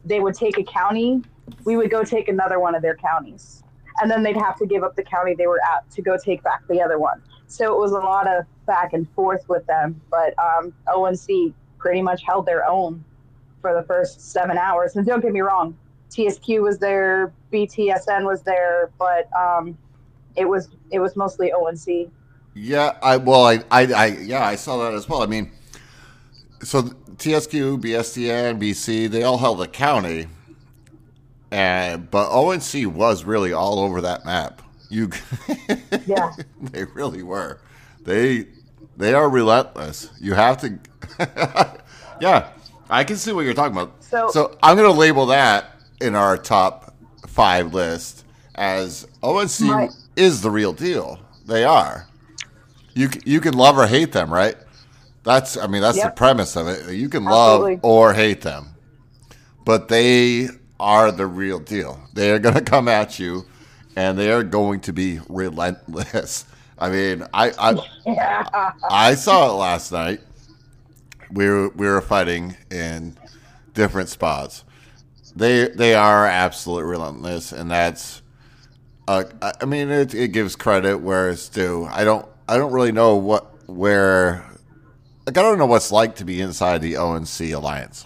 they 0.06 0.22
would 0.22 0.34
take 0.34 0.58
a 0.58 0.64
county, 0.64 1.22
we 1.66 1.76
would 1.76 1.92
go 1.92 2.02
take 2.02 2.30
another 2.30 2.62
one 2.62 2.76
of 2.76 2.82
their 2.82 2.96
counties. 2.96 3.62
And 4.02 4.10
then 4.10 4.24
they'd 4.24 4.38
have 4.38 4.58
to 4.60 4.66
give 4.66 4.84
up 4.84 4.96
the 4.96 5.04
county 5.04 5.36
they 5.36 5.48
were 5.48 5.60
at 5.76 5.90
to 5.92 6.02
go 6.02 6.18
take 6.18 6.42
back 6.44 6.66
the 6.70 6.82
other 6.82 6.98
one. 6.98 7.22
So 7.48 7.76
it 7.76 7.78
was 7.78 7.92
a 7.92 8.00
lot 8.00 8.26
of 8.26 8.46
back 8.66 8.94
and 8.94 9.06
forth 9.12 9.44
with 9.50 9.66
them. 9.68 10.00
But 10.10 10.34
um, 10.40 10.74
ONC 10.88 11.54
pretty 11.78 12.02
much 12.02 12.24
held 12.24 12.46
their 12.46 12.66
own 12.66 13.04
for 13.62 13.74
the 13.74 13.84
first 13.84 14.32
seven 14.32 14.58
hours. 14.58 14.96
And 14.96 15.06
don't 15.06 15.20
get 15.20 15.34
me 15.34 15.42
wrong, 15.42 15.78
TSQ 16.16 16.62
was 16.62 16.78
there, 16.80 17.34
BTSN 17.52 18.26
was 18.26 18.42
there, 18.44 18.92
but 19.00 19.30
um, 19.38 19.78
it 20.36 20.46
was 20.46 20.70
it 20.92 21.00
was 21.00 21.16
mostly 21.16 21.52
ONC. 21.52 22.12
Yeah, 22.56 22.98
I 23.02 23.18
well, 23.18 23.46
I, 23.46 23.64
I, 23.72 23.86
I, 23.94 24.06
yeah, 24.22 24.46
I 24.46 24.56
saw 24.56 24.78
that 24.84 24.94
as 24.94 25.10
well. 25.10 25.24
I 25.24 25.26
mean, 25.26 25.52
so 26.62 26.84
TSQ, 26.84 27.82
BSTN, 27.82 28.62
BC, 28.62 29.10
they 29.10 29.24
all 29.24 29.38
held 29.40 29.62
a 29.62 29.68
county, 29.68 30.28
and 31.52 32.10
but 32.12 32.30
ONC 32.32 32.86
was 32.94 33.24
really 33.24 33.54
all 33.54 33.80
over 33.80 34.02
that 34.02 34.26
map. 34.26 34.62
You, 34.90 35.10
Yeah. 36.06 36.32
they 36.62 36.84
really 36.86 37.24
were. 37.24 37.60
They, 38.04 38.46
they 38.98 39.14
are 39.16 39.28
relentless. 39.30 40.12
You 40.22 40.36
have 40.36 40.60
to, 40.62 40.78
yeah, 42.22 42.50
I 42.90 43.04
can 43.04 43.16
see 43.16 43.32
what 43.32 43.46
you're 43.46 43.56
talking 43.56 43.76
about. 43.76 44.04
So- 44.04 44.30
so 44.30 44.58
I'm 44.62 44.78
going 44.78 44.92
to 44.92 44.98
label 45.00 45.26
that 45.28 45.73
in 46.04 46.16
our 46.16 46.38
top 46.38 46.94
five 47.28 47.74
list 47.74 48.26
as 48.56 49.08
ONC 49.24 49.70
Right. 49.72 49.92
is 50.16 50.42
the 50.42 50.52
real 50.52 50.74
deal. 50.74 51.20
They 51.46 51.64
are. 51.64 52.08
You 52.94 53.10
you 53.26 53.42
can 53.42 53.54
love 53.56 53.78
or 53.78 53.88
hate 53.88 54.12
them, 54.12 54.32
right? 54.32 54.56
That's 55.24 55.58
I 55.58 55.68
mean 55.68 55.82
that's 55.82 56.02
the 56.02 56.12
premise 56.12 56.56
of 56.56 56.68
it. 56.68 56.94
You 56.94 57.10
can 57.10 57.26
Absolutely. 57.28 57.76
love 57.76 57.80
or 57.84 58.14
hate 58.14 58.42
them, 58.42 58.76
but 59.66 59.88
they 59.88 60.50
are 60.80 61.12
the 61.12 61.26
real 61.26 61.60
deal. 61.60 62.00
They 62.14 62.32
are 62.32 62.40
going 62.40 62.56
to 62.62 62.62
come 62.62 62.88
at 62.88 63.18
you, 63.18 63.46
and 63.96 64.18
they 64.20 64.32
are 64.32 64.44
going 64.44 64.82
to 64.82 64.94
be 64.94 65.20
relentless. 65.30 66.46
I 66.78 66.90
mean, 66.90 67.24
I 67.34 67.52
I, 67.58 67.76
Yeah. 68.06 68.72
I 68.90 69.16
saw 69.16 69.50
it 69.50 69.54
last 69.54 69.92
night. 69.92 70.20
We 71.32 71.48
were 71.50 71.70
we 71.70 71.88
were 71.88 72.02
fighting 72.02 72.58
in 72.70 73.18
different 73.74 74.10
spots. 74.10 74.64
They 75.36 75.68
they 75.70 75.96
are 75.96 76.26
absolute 76.28 76.84
relentless, 76.86 77.52
and 77.52 77.72
that's. 77.72 78.22
Uh, 79.08 79.24
I 79.62 79.66
mean, 79.66 79.90
it, 79.90 80.14
it 80.14 80.30
gives 80.30 80.56
credit 80.56 81.00
where 81.00 81.30
it's 81.30 81.50
due. 81.50 81.86
I 81.92 82.04
don't 82.04 82.26
I 82.48 82.58
don't 82.58 82.72
really 82.72 82.92
know 82.92 83.16
what 83.16 83.68
where. 83.70 84.46
Like 85.26 85.38
I 85.38 85.42
don't 85.42 85.58
know 85.58 85.66
what's 85.66 85.92
like 85.92 86.16
to 86.18 86.26
be 86.26 86.42
inside 86.42 86.82
the 86.82 86.98
ONC 86.98 87.54
alliance. 87.54 88.06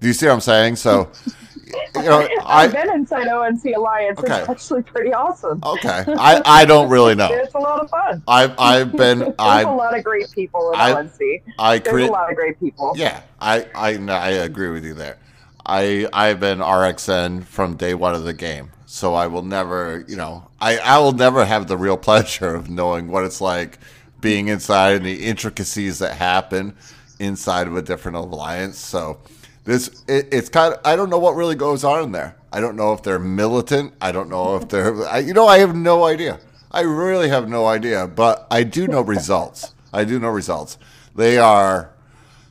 Do 0.00 0.06
you 0.06 0.12
see 0.12 0.26
what 0.26 0.34
I'm 0.34 0.40
saying? 0.40 0.76
So, 0.76 1.10
you 1.96 2.02
know, 2.02 2.28
I've 2.44 2.74
I 2.74 2.84
been 2.84 2.94
inside 2.94 3.28
ONC 3.28 3.64
Alliance. 3.76 4.18
Okay. 4.18 4.40
It's 4.40 4.48
actually 4.50 4.82
pretty 4.82 5.12
awesome. 5.14 5.60
okay. 5.64 6.04
I 6.08 6.42
I 6.44 6.64
don't 6.64 6.90
really 6.90 7.14
know. 7.14 7.28
It's 7.30 7.54
a 7.54 7.58
lot 7.58 7.80
of 7.80 7.88
fun. 7.88 8.22
I've 8.28 8.58
I've 8.58 8.92
been 8.92 9.18
There's 9.20 9.34
a 9.38 9.70
lot 9.70 9.96
of 9.96 10.04
great 10.04 10.30
people 10.32 10.72
in 10.72 10.80
I- 10.80 10.92
ONC. 10.92 11.20
I 11.58 11.78
There's 11.78 11.92
create. 11.92 12.08
a 12.08 12.12
lot 12.12 12.30
of 12.30 12.36
great 12.36 12.58
people. 12.60 12.92
Yeah, 12.96 13.22
I, 13.40 13.66
I, 13.74 13.96
I 14.08 14.28
agree 14.30 14.70
with 14.70 14.84
you 14.84 14.94
there. 14.94 15.18
I 15.64 16.08
I've 16.12 16.40
been 16.40 16.58
RXN 16.58 17.44
from 17.44 17.76
day 17.76 17.94
one 17.94 18.14
of 18.14 18.24
the 18.24 18.32
game, 18.32 18.70
so 18.86 19.14
I 19.14 19.28
will 19.28 19.42
never, 19.42 20.04
you 20.08 20.16
know, 20.16 20.48
I, 20.60 20.78
I 20.78 20.98
will 20.98 21.12
never 21.12 21.44
have 21.44 21.68
the 21.68 21.76
real 21.76 21.96
pleasure 22.08 22.54
of 22.54 22.68
knowing 22.68 23.08
what 23.08 23.24
it's 23.24 23.40
like 23.40 23.78
being 24.20 24.48
inside 24.48 24.96
and 24.96 25.06
the 25.06 25.24
intricacies 25.24 25.98
that 25.98 26.14
happen 26.14 26.74
inside 27.18 27.66
of 27.66 27.76
a 27.76 27.82
different 27.82 28.16
alliance. 28.16 28.78
So 28.78 29.20
this 29.64 30.04
it, 30.08 30.28
it's 30.32 30.48
kind 30.48 30.74
of 30.74 30.80
I 30.84 30.96
don't 30.96 31.10
know 31.10 31.18
what 31.18 31.36
really 31.36 31.54
goes 31.54 31.84
on 31.84 32.02
in 32.04 32.12
there. 32.12 32.36
I 32.52 32.60
don't 32.60 32.76
know 32.76 32.92
if 32.92 33.02
they're 33.02 33.18
militant. 33.18 33.94
I 34.00 34.12
don't 34.12 34.28
know 34.28 34.56
if 34.56 34.68
they're 34.68 35.06
I, 35.06 35.18
you 35.18 35.32
know 35.32 35.46
I 35.46 35.58
have 35.58 35.76
no 35.76 36.04
idea. 36.04 36.40
I 36.70 36.80
really 36.80 37.28
have 37.28 37.48
no 37.48 37.66
idea, 37.66 38.06
but 38.08 38.46
I 38.50 38.64
do 38.64 38.88
know 38.88 39.00
results. 39.16 39.74
I 39.92 40.04
do 40.04 40.18
know 40.18 40.30
results. 40.30 40.78
They 41.14 41.38
are 41.38 41.92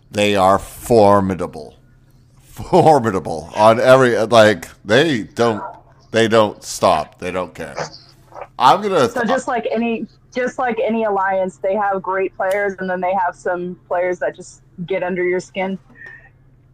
they 0.09 0.35
are 0.35 0.59
formidable 0.59 1.75
formidable 2.51 3.49
on 3.55 3.79
every 3.79 4.17
like 4.25 4.67
they 4.83 5.23
don't 5.23 5.63
they 6.11 6.27
don't 6.27 6.63
stop 6.63 7.17
they 7.19 7.31
don't 7.31 7.55
care 7.55 7.75
i'm 8.59 8.81
gonna 8.81 9.09
So 9.09 9.23
just 9.23 9.47
like 9.47 9.65
any 9.71 10.07
just 10.33 10.57
like 10.57 10.79
any 10.79 11.03
alliance, 11.03 11.57
they 11.57 11.75
have 11.75 12.01
great 12.01 12.35
players 12.35 12.75
and 12.79 12.89
then 12.89 13.01
they 13.01 13.13
have 13.13 13.35
some 13.35 13.79
players 13.87 14.19
that 14.19 14.35
just 14.35 14.61
get 14.85 15.03
under 15.03 15.23
your 15.23 15.39
skin. 15.39 15.77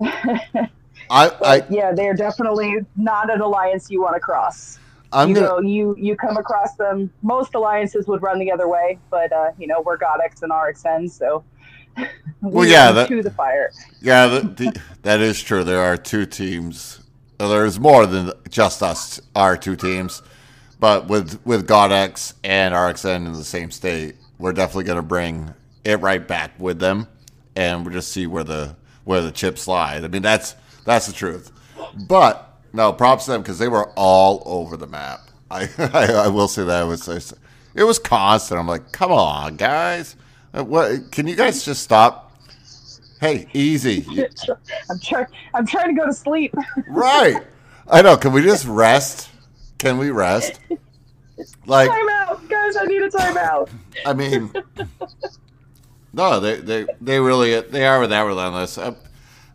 i 0.03 0.69
i 1.09 1.63
yeah, 1.69 1.91
they're 1.91 2.13
definitely 2.13 2.75
not 2.95 3.31
an 3.31 3.41
alliance 3.41 3.89
you 3.89 4.01
want 4.01 4.15
to 4.15 4.19
cross. 4.19 4.79
i'm 5.11 5.29
you 5.29 5.35
gonna 5.35 5.47
know, 5.47 5.59
you 5.59 5.95
you 5.97 6.15
come 6.15 6.37
across 6.37 6.75
them. 6.75 7.11
Most 7.23 7.55
alliances 7.55 8.07
would 8.07 8.21
run 8.21 8.39
the 8.39 8.51
other 8.51 8.67
way, 8.67 8.99
but 9.09 9.31
uh, 9.33 9.51
you 9.57 9.67
know 9.67 9.81
we're 9.81 9.97
Godex 9.97 10.43
and 10.43 10.51
RXN, 10.51 11.09
so 11.09 11.43
Well, 12.41 12.67
yeah, 12.67 12.91
that- 12.91 13.09
to 13.09 13.21
the 13.23 13.31
fire. 13.31 13.71
yeah 14.01 14.27
the, 14.27 14.41
the, 14.41 14.81
that 15.03 15.19
is 15.21 15.41
true 15.41 15.63
there 15.63 15.81
are 15.81 15.97
two 15.97 16.25
teams 16.25 16.99
there's 17.39 17.79
more 17.79 18.05
than 18.05 18.31
just 18.49 18.81
us 18.83 19.19
our 19.35 19.57
two 19.57 19.75
teams 19.75 20.21
but 20.79 21.07
with 21.07 21.39
with 21.45 21.67
godex 21.67 22.33
and 22.43 22.73
rxn 22.73 23.25
in 23.25 23.33
the 23.33 23.43
same 23.43 23.71
state 23.71 24.15
we're 24.39 24.53
definitely 24.53 24.83
gonna 24.83 25.01
bring 25.01 25.53
it 25.83 25.99
right 26.01 26.27
back 26.27 26.51
with 26.59 26.79
them 26.79 27.07
and 27.55 27.83
we'll 27.85 27.93
just 27.93 28.11
see 28.11 28.27
where 28.27 28.43
the 28.43 28.75
where 29.03 29.21
the 29.21 29.31
chips 29.31 29.67
lie. 29.67 29.95
i 29.95 30.07
mean 30.07 30.21
that's 30.21 30.55
that's 30.85 31.07
the 31.07 31.13
truth 31.13 31.51
But 32.07 32.43
no, 32.73 32.93
props 32.93 33.25
to 33.25 33.31
them 33.31 33.41
because 33.41 33.57
they 33.59 33.67
were 33.69 33.89
all 33.95 34.43
over 34.45 34.77
the 34.77 34.87
map. 34.87 35.21
I, 35.51 35.69
I 35.79 36.05
I 36.25 36.27
will 36.27 36.47
say 36.47 36.63
that 36.65 36.83
it 36.83 36.85
was 36.85 37.33
it 37.73 37.83
was 37.83 37.97
constant. 37.97 38.59
I'm 38.59 38.67
like, 38.67 38.91
come 38.91 39.11
on, 39.11 39.55
guys, 39.55 40.15
Uh, 40.57 40.63
what? 40.63 41.11
Can 41.11 41.27
you 41.27 41.35
guys 41.35 41.63
just 41.63 41.83
stop? 41.83 42.31
Hey, 43.19 43.47
easy, 43.53 44.05
I'm 44.89 44.99
trying. 44.99 45.25
I'm 45.53 45.65
trying 45.67 45.95
to 45.95 45.99
go 45.99 46.05
to 46.07 46.13
sleep. 46.13 46.53
right? 46.87 47.43
I 47.87 48.01
know. 48.01 48.17
Can 48.17 48.31
we 48.31 48.41
just 48.41 48.65
rest? 48.65 49.29
Can 49.77 49.97
we 49.97 50.09
rest? 50.11 50.59
Like, 51.67 51.89
time 51.89 52.09
out, 52.09 52.47
guys. 52.49 52.75
I 52.75 52.85
need 52.85 53.01
a 53.03 53.09
timeout. 53.09 53.69
I 54.05 54.13
mean, 54.13 54.51
no, 56.13 56.39
they 56.39 56.59
they 56.59 56.87
they 57.01 57.19
really 57.19 57.59
they 57.61 57.85
are 57.85 58.07
that 58.07 58.21
relentless. 58.21 58.77
I, 58.77 58.95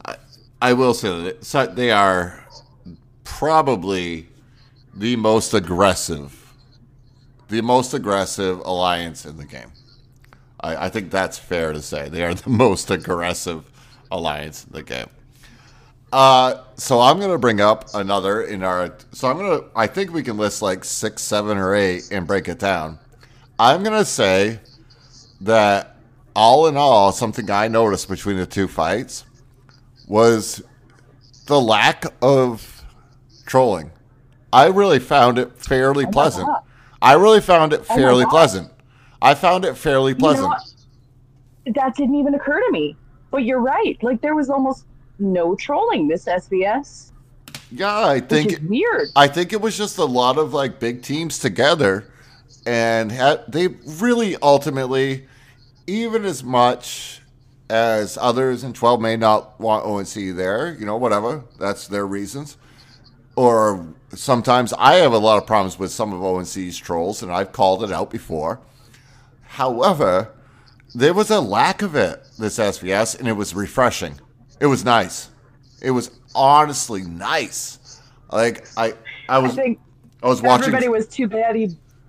I, 0.04 0.16
I 0.60 0.72
will 0.74 0.94
say 0.94 1.32
that 1.32 1.72
they 1.74 1.90
are 1.90 2.46
probably 3.24 4.28
the 4.94 5.16
most 5.16 5.54
aggressive, 5.54 6.54
the 7.48 7.60
most 7.60 7.92
aggressive 7.94 8.60
alliance 8.60 9.24
in 9.24 9.36
the 9.36 9.44
game. 9.44 9.72
I, 10.62 10.86
I 10.86 10.88
think 10.88 11.10
that's 11.10 11.38
fair 11.38 11.72
to 11.72 11.82
say. 11.82 12.08
They 12.08 12.24
are 12.24 12.34
the 12.34 12.50
most 12.64 12.90
aggressive 12.90 13.70
alliance 14.10 14.64
in 14.64 14.72
the 14.72 14.82
game. 14.82 15.08
Uh, 16.12 16.62
so 16.76 17.00
I'm 17.00 17.18
gonna 17.18 17.38
bring 17.38 17.60
up 17.60 17.86
another 17.94 18.42
in 18.42 18.62
our. 18.62 18.94
So 19.12 19.30
I'm 19.30 19.38
gonna. 19.38 19.62
I 19.74 19.86
think 19.86 20.12
we 20.12 20.22
can 20.22 20.36
list 20.36 20.60
like 20.60 20.84
six, 20.84 21.22
seven, 21.22 21.56
or 21.56 21.74
eight 21.74 22.10
and 22.12 22.26
break 22.26 22.48
it 22.48 22.58
down. 22.58 22.98
I'm 23.58 23.82
gonna 23.82 24.04
say 24.04 24.60
that 25.40 25.96
all 26.36 26.66
in 26.66 26.76
all, 26.76 27.12
something 27.12 27.50
I 27.50 27.68
noticed 27.68 28.08
between 28.08 28.36
the 28.36 28.46
two 28.46 28.68
fights 28.68 29.24
was 30.06 30.62
the 31.46 31.60
lack 31.60 32.04
of 32.22 32.84
trolling. 33.46 33.90
I 34.52 34.66
really 34.66 34.98
found 34.98 35.38
it 35.38 35.58
fairly 35.58 36.04
pleasant. 36.04 36.46
God. 36.46 36.62
I 37.00 37.14
really 37.14 37.40
found 37.40 37.72
it 37.72 37.86
fairly 37.86 38.24
God. 38.24 38.30
pleasant. 38.30 38.71
I 39.22 39.34
found 39.34 39.64
it 39.64 39.76
fairly 39.76 40.12
You 40.12 40.18
know 40.32 40.50
pleasant. 40.50 40.52
that 41.74 41.94
didn't 41.96 42.16
even 42.16 42.34
occur 42.34 42.60
to 42.60 42.70
me. 42.70 42.96
But 43.30 43.44
you're 43.44 43.60
right. 43.60 43.96
Like 44.02 44.20
there 44.20 44.34
was 44.34 44.50
almost 44.50 44.84
no 45.18 45.54
trolling 45.54 46.08
this 46.08 46.26
SVS, 46.26 47.12
yeah, 47.72 48.06
I 48.06 48.20
think 48.20 48.58
weird. 48.68 49.08
I 49.16 49.28
think 49.28 49.52
it 49.52 49.60
was 49.60 49.76
just 49.78 49.96
a 49.98 50.04
lot 50.04 50.36
of 50.36 50.52
like 50.52 50.78
big 50.78 51.02
teams 51.02 51.38
together, 51.38 52.06
and 52.66 53.10
had, 53.10 53.50
they 53.50 53.68
really 53.68 54.36
ultimately, 54.42 55.26
even 55.86 56.24
as 56.24 56.44
much 56.44 57.22
as 57.70 58.18
others 58.20 58.62
in 58.64 58.74
12 58.74 59.00
may 59.00 59.16
not 59.16 59.58
want 59.58 59.86
ONC 59.86 60.36
there, 60.36 60.76
you 60.78 60.84
know, 60.84 60.98
whatever, 60.98 61.44
that's 61.58 61.88
their 61.88 62.06
reasons. 62.06 62.58
Or 63.36 63.86
sometimes 64.14 64.74
I 64.74 64.96
have 64.96 65.14
a 65.14 65.18
lot 65.18 65.38
of 65.38 65.46
problems 65.46 65.78
with 65.78 65.90
some 65.90 66.12
of 66.12 66.22
ONC's 66.22 66.76
trolls, 66.76 67.22
and 67.22 67.32
I've 67.32 67.52
called 67.52 67.82
it 67.82 67.90
out 67.90 68.10
before. 68.10 68.60
However, 69.52 70.32
there 70.94 71.12
was 71.12 71.30
a 71.30 71.38
lack 71.38 71.82
of 71.82 71.94
it 71.94 72.26
this 72.38 72.58
SVS, 72.58 73.18
and 73.18 73.28
it 73.28 73.34
was 73.34 73.54
refreshing. 73.54 74.18
It 74.60 74.66
was 74.66 74.82
nice. 74.82 75.28
It 75.82 75.90
was 75.90 76.10
honestly 76.34 77.02
nice. 77.02 78.00
Like 78.30 78.66
I, 78.78 78.94
I 79.28 79.36
I 79.36 79.38
was, 79.40 79.54
think 79.54 79.78
I 80.22 80.28
was 80.28 80.40
watching. 80.40 80.68
everybody 80.68 80.88
was 80.88 81.06
too 81.06 81.28
bad, 81.28 81.54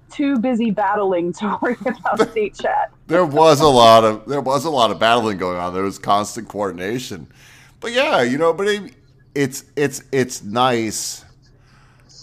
too 0.10 0.40
busy 0.40 0.72
battling 0.72 1.34
to 1.34 1.60
worry 1.62 1.76
about 1.86 2.30
state 2.32 2.56
chat. 2.58 2.92
there 3.08 3.26
was 3.26 3.60
a 3.60 3.68
lot 3.68 4.06
of 4.06 4.26
there 4.26 4.40
was 4.40 4.64
a 4.64 4.70
lot 4.70 4.90
of 4.90 4.98
battling 4.98 5.38
going 5.38 5.58
on. 5.58 5.74
There 5.74 5.84
was 5.84 6.00
constant 6.00 6.48
coordination, 6.48 7.28
but 7.82 7.92
yeah, 7.92 8.22
you 8.22 8.38
know, 8.38 8.54
but 8.54 8.68
it, 8.70 8.94
it's 9.36 9.66
it's 9.76 10.02
it's 10.14 10.42
nice 10.44 11.26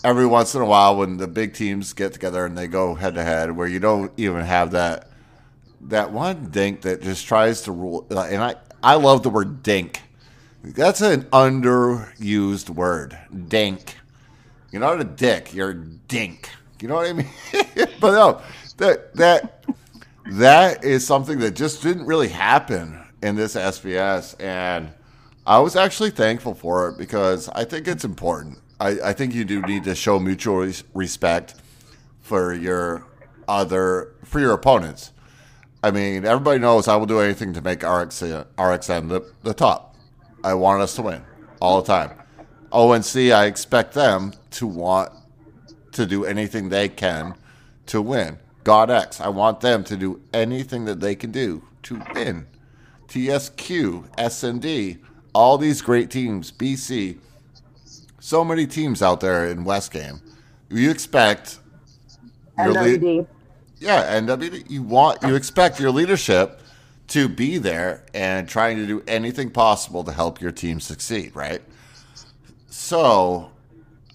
every 0.03 0.25
once 0.25 0.55
in 0.55 0.63
a 0.63 0.67
while 0.67 0.97
when 0.97 1.19
the 1.19 1.29
big 1.29 1.53
teams 1.53 1.93
get 1.93 2.15
together 2.15 2.47
and 2.47 2.57
they 2.57 2.67
go 2.67 2.95
head 2.95 3.15
to 3.17 3.23
head, 3.23 3.55
where 3.55 3.69
you 3.69 3.79
don't 3.81 4.11
even 4.17 4.43
have 4.47 4.71
that 4.71 5.10
that 5.83 6.13
one 6.13 6.51
dink 6.51 6.83
that 6.83 7.03
just 7.03 7.27
tries 7.27 7.63
to 7.63 7.73
rule. 7.73 8.07
Uh, 8.11 8.23
and 8.23 8.43
I 8.43 8.57
I 8.83 8.95
love 8.95 9.23
the 9.23 9.31
word 9.31 9.63
dink. 9.63 10.01
That's 10.63 11.01
an 11.01 11.23
underused 11.25 12.69
word, 12.71 13.19
dink. 13.49 13.97
You're 14.71 14.81
not 14.81 15.01
a 15.01 15.05
dick. 15.05 15.55
You're 15.55 15.71
a 15.71 15.75
dink. 15.75 16.51
You 16.81 16.89
know 16.89 16.97
what 16.97 17.09
I 17.09 17.13
mean? 17.13 17.29
but 18.01 18.13
no, 18.13 18.43
that 18.77 19.15
that 19.15 19.65
that 20.27 20.85
is 20.85 21.07
something 21.07 21.39
that 21.41 21.53
just 21.53 21.83
didn't 21.83 22.07
really 22.07 22.29
happen 22.29 22.99
in 23.23 23.37
this 23.37 23.55
SVS, 23.55 24.41
and 24.41 24.91
I 25.47 25.59
was 25.59 25.77
actually 25.77 26.11
thankful 26.11 26.55
for 26.55 26.89
it 26.89 26.99
because 26.99 27.49
I 27.51 27.65
think 27.65 27.89
it's 27.89 28.05
important. 28.05 28.59
I, 28.79 28.99
I 29.05 29.13
think 29.13 29.35
you 29.35 29.45
do 29.45 29.61
need 29.63 29.85
to 29.85 29.95
show 29.95 30.19
mutual 30.19 30.57
res- 30.59 30.85
respect 30.95 31.55
for 32.21 32.55
your 32.55 33.05
other 33.49 34.15
for 34.25 34.41
your 34.41 34.53
opponents. 34.53 35.13
I 35.83 35.91
mean, 35.91 36.27
everybody 36.27 36.59
knows 36.59 36.89
I 36.89 36.97
will 36.97 37.07
do 37.07 37.21
anything 37.21 37.55
to 37.55 37.63
make 37.63 37.83
RX, 37.83 38.21
RXN 38.23 39.09
the, 39.09 39.33
the 39.43 39.55
top. 39.55 39.97
I 40.45 40.55
want 40.55 40.83
us 40.83 40.95
to 40.97 41.03
win 41.03 41.23
all 41.61 41.81
the 41.81 41.87
time. 41.87 42.11
ONC, 42.73 43.33
I 43.33 43.47
expect 43.47 43.95
them 43.95 44.33
to 44.53 44.67
want 44.67 45.13
to 45.93 46.07
do 46.07 46.25
anything 46.25 46.69
they 46.69 46.89
can 46.89 47.35
to 47.87 48.01
win. 48.03 48.39
Godex, 48.65 49.21
I 49.21 49.29
want 49.29 49.61
them 49.61 49.83
to 49.85 49.97
do 49.97 50.21
anything 50.33 50.85
that 50.85 51.01
they 51.01 51.15
can 51.15 51.31
do 51.31 51.63
to 51.85 52.03
win. 52.15 52.47
TSQ, 53.09 54.09
SND, 54.17 54.99
all 55.35 55.59
these 55.59 55.83
great 55.83 56.11
teams, 56.11 56.53
BC, 56.53 57.19
so 58.21 58.45
many 58.45 58.67
teams 58.67 59.03
out 59.03 59.21
there 59.21 59.47
in 59.47 59.65
West 59.65 59.93
Game. 59.93 60.21
You 60.69 60.91
expect 60.91 61.59
your 62.59 62.73
lead-. 62.73 63.27
Yeah, 63.81 64.15
and 64.17 64.31
I 64.31 64.37
mean, 64.37 64.65
you 64.69 64.83
want 64.83 65.23
you 65.23 65.35
expect 65.35 65.81
your 65.81 65.91
leadership 65.91 66.61
to 67.09 67.29
be 67.29 67.59
there 67.59 68.05
and 68.15 68.49
trying 68.49 68.77
to 68.77 68.87
do 68.87 69.03
anything 69.09 69.51
possible 69.51 70.05
to 70.05 70.13
help 70.13 70.41
your 70.41 70.53
team 70.53 70.79
succeed, 70.79 71.35
right? 71.35 71.63
So, 72.69 73.51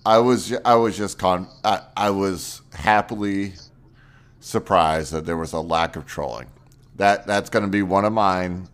I 0.06 0.20
was 0.20 0.54
I 0.64 0.76
was 0.76 0.96
just 0.96 1.18
con 1.18 1.48
I, 1.64 1.82
I 1.98 2.10
was 2.12 2.62
happily 2.74 3.54
surprised 4.40 5.12
that 5.12 5.26
there 5.26 5.38
was 5.38 5.52
a 5.52 5.60
lack 5.60 5.96
of 5.96 6.06
trolling. 6.06 6.48
That 6.96 7.26
that's 7.26 7.50
going 7.50 7.66
to 7.66 7.72
be 7.72 7.82
one 7.82 8.06
of 8.06 8.14
mine 8.14 8.70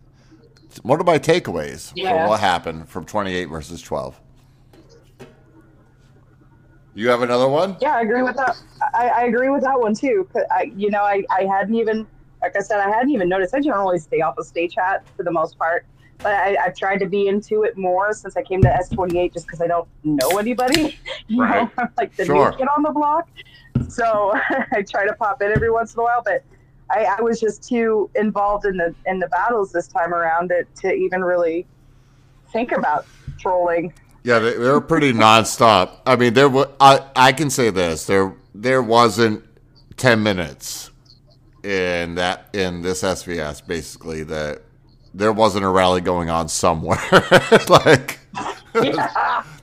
one 0.82 1.00
of 1.00 1.06
my 1.06 1.18
takeaways 1.18 1.90
from 1.90 2.28
what 2.28 2.40
happened 2.40 2.88
from 2.88 3.04
28 3.04 3.46
versus 3.46 3.82
12. 3.82 4.18
You 6.94 7.08
have 7.08 7.22
another 7.22 7.48
one? 7.48 7.76
Yeah, 7.80 7.94
I 7.96 8.02
agree 8.02 8.22
with 8.22 8.36
that. 8.36 8.56
I, 8.94 9.08
I 9.08 9.22
agree 9.24 9.48
with 9.48 9.62
that 9.62 9.80
one 9.80 9.94
too. 9.94 10.28
'Cause 10.32 10.42
I, 10.50 10.72
you 10.76 10.90
know, 10.90 11.02
I, 11.02 11.22
I 11.30 11.44
hadn't 11.44 11.74
even, 11.74 12.06
like 12.42 12.56
I 12.56 12.60
said, 12.60 12.80
I 12.80 12.90
hadn't 12.90 13.10
even 13.10 13.28
noticed. 13.28 13.54
I 13.54 13.60
generally 13.60 13.98
stay 13.98 14.20
off 14.20 14.36
of 14.38 14.46
stay 14.46 14.68
chat 14.68 15.04
for 15.16 15.22
the 15.22 15.30
most 15.30 15.56
part, 15.58 15.86
but 16.22 16.34
I, 16.34 16.56
I've 16.56 16.76
tried 16.76 16.98
to 16.98 17.06
be 17.06 17.28
into 17.28 17.62
it 17.62 17.76
more 17.78 18.12
since 18.12 18.36
I 18.36 18.42
came 18.42 18.62
to 18.64 18.68
S28, 18.68 19.32
just 19.32 19.46
because 19.46 19.60
I 19.60 19.66
don't 19.66 19.88
know 20.04 20.38
anybody. 20.38 20.98
You 21.28 21.40
Right. 21.44 21.62
know, 21.62 21.72
I'm 21.78 21.88
like 21.96 22.14
the 22.18 22.26
Sure. 22.26 22.50
new 22.50 22.56
kid 22.58 22.68
on 22.76 22.82
the 22.82 22.90
block, 22.90 23.28
so 23.88 24.32
I 24.72 24.82
try 24.82 25.06
to 25.06 25.14
pop 25.14 25.40
in 25.40 25.50
every 25.50 25.70
once 25.70 25.94
in 25.94 26.00
a 26.00 26.02
while. 26.02 26.20
But 26.22 26.44
I, 26.90 27.04
I 27.18 27.22
was 27.22 27.40
just 27.40 27.66
too 27.66 28.10
involved 28.14 28.66
in 28.66 28.76
the 28.76 28.94
in 29.06 29.18
the 29.18 29.28
battles 29.28 29.72
this 29.72 29.88
time 29.88 30.12
around 30.12 30.48
to, 30.50 30.66
to 30.82 30.92
even 30.92 31.22
really 31.22 31.66
think 32.52 32.72
about 32.72 33.08
trolling. 33.38 33.94
Yeah, 34.24 34.38
they, 34.38 34.52
they 34.52 34.70
were 34.70 34.80
pretty 34.80 35.12
nonstop. 35.12 35.98
I 36.06 36.16
mean, 36.16 36.34
there 36.34 36.48
was. 36.48 36.68
I 36.80 37.04
I 37.16 37.32
can 37.32 37.50
say 37.50 37.70
this: 37.70 38.06
there 38.06 38.34
there 38.54 38.82
wasn't 38.82 39.44
ten 39.96 40.22
minutes 40.22 40.90
in 41.64 42.16
that 42.16 42.48
in 42.52 42.82
this 42.82 43.02
SVS 43.02 43.64
basically 43.66 44.24
that 44.24 44.62
there 45.14 45.32
wasn't 45.32 45.64
a 45.64 45.68
rally 45.68 46.00
going 46.00 46.30
on 46.30 46.48
somewhere. 46.48 46.98
like 47.68 48.18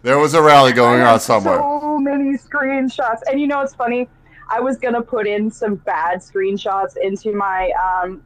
there 0.01 0.17
was 0.17 0.33
a 0.33 0.41
rally 0.41 0.73
going 0.73 1.01
on 1.01 1.19
somewhere. 1.19 1.57
So 1.59 1.97
many 1.97 2.37
screenshots, 2.37 3.21
and 3.29 3.39
you 3.39 3.47
know 3.47 3.61
it's 3.61 3.75
funny. 3.75 4.09
I 4.49 4.59
was 4.59 4.77
gonna 4.77 5.01
put 5.01 5.27
in 5.27 5.51
some 5.51 5.75
bad 5.75 6.19
screenshots 6.19 6.97
into 7.01 7.33
my 7.33 7.71
um, 7.71 8.23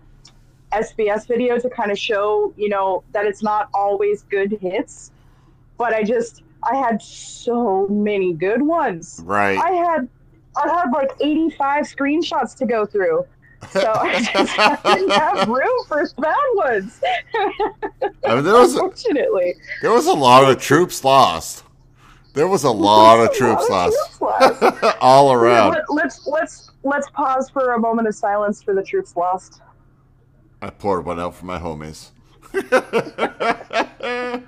SVS 0.73 1.27
video 1.27 1.57
to 1.59 1.69
kind 1.69 1.91
of 1.91 1.99
show, 1.99 2.53
you 2.57 2.69
know, 2.69 3.03
that 3.11 3.25
it's 3.25 3.43
not 3.43 3.69
always 3.73 4.23
good 4.23 4.51
hits, 4.61 5.11
but 5.83 5.93
I 5.93 6.01
just 6.01 6.43
I 6.63 6.77
had 6.77 7.01
so 7.01 7.87
many 7.89 8.31
good 8.31 8.61
ones. 8.61 9.19
Right. 9.25 9.57
I 9.57 9.71
had 9.71 10.07
I 10.55 10.69
had 10.69 10.91
like 10.93 11.11
85 11.19 11.83
screenshots 11.83 12.55
to 12.59 12.65
go 12.65 12.85
through. 12.85 13.25
So 13.71 13.91
I 13.93 14.21
just 14.33 14.57
I 14.57 14.95
didn't 14.95 15.09
have 15.11 15.49
room 15.49 15.83
for 15.89 16.07
bad 16.19 16.35
ones. 16.53 17.01
I 17.35 18.35
mean, 18.35 18.45
there 18.45 18.53
was 18.53 18.75
Unfortunately. 18.75 19.55
there 19.81 19.91
was 19.91 20.05
a 20.07 20.13
lot 20.13 20.49
of 20.49 20.57
troops 20.61 21.03
lost. 21.03 21.65
There 22.33 22.47
was 22.47 22.63
a 22.63 22.71
lot 22.71 23.19
of 23.19 23.31
A 23.31 23.33
troops 23.33 23.67
lot 23.69 23.89
of 23.89 23.93
lost 23.93 24.19
troops 24.19 24.81
lost. 24.81 24.97
all 25.01 25.33
around. 25.33 25.71
Let, 25.73 25.83
let's 25.89 26.25
let's 26.25 26.71
let's 26.83 27.09
pause 27.09 27.49
for 27.49 27.73
a 27.73 27.79
moment 27.79 28.07
of 28.07 28.15
silence 28.15 28.63
for 28.63 28.73
the 28.73 28.83
troops 28.83 29.17
lost. 29.17 29.59
I 30.61 30.69
poured 30.69 31.03
one 31.05 31.19
out 31.19 31.35
for 31.35 31.45
my 31.45 31.59
homies. 31.59 32.11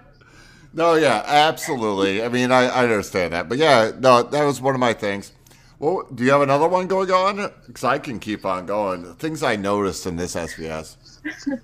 no, 0.76 0.96
yeah, 0.96 1.24
absolutely. 1.26 2.24
I 2.24 2.30
mean, 2.30 2.52
I, 2.52 2.66
I 2.68 2.84
understand 2.84 3.34
that, 3.34 3.50
but 3.50 3.58
yeah, 3.58 3.92
no, 4.00 4.22
that 4.24 4.44
was 4.44 4.62
one 4.62 4.76
of 4.76 4.80
my 4.80 4.94
things. 4.94 5.32
Well, 5.80 6.08
do 6.14 6.24
you 6.24 6.32
have 6.32 6.42
another 6.42 6.68
one 6.68 6.88
going 6.88 7.12
on? 7.12 7.52
Because 7.66 7.84
I 7.84 7.98
can 7.98 8.20
keep 8.20 8.46
on 8.46 8.66
going. 8.66 9.14
Things 9.16 9.44
I 9.44 9.56
noticed 9.56 10.06
in 10.06 10.16
this 10.16 10.36
SVS. 10.36 10.98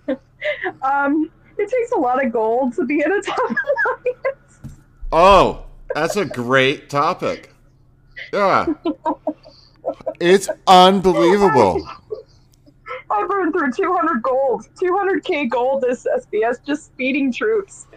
Um, 0.82 1.30
it 1.58 1.70
takes 1.70 1.92
a 1.92 2.00
lot 2.00 2.24
of 2.24 2.32
gold 2.32 2.74
to 2.76 2.86
be 2.86 3.02
in 3.02 3.12
a 3.12 3.22
top 3.22 3.38
alliance. 3.86 4.80
Oh, 5.12 5.66
that's 5.94 6.16
a 6.16 6.26
great 6.26 6.90
topic. 6.90 7.54
Yeah, 8.34 8.66
it's 10.20 10.50
unbelievable. 10.66 11.88
I 13.12 13.28
burned 13.28 13.54
through 13.54 13.72
200 13.74 14.24
gold, 14.24 14.68
200k 14.82 15.50
gold 15.50 15.82
this 15.82 16.08
SBS 16.18 16.66
just 16.66 16.86
speeding 16.86 17.32
troops. 17.32 17.88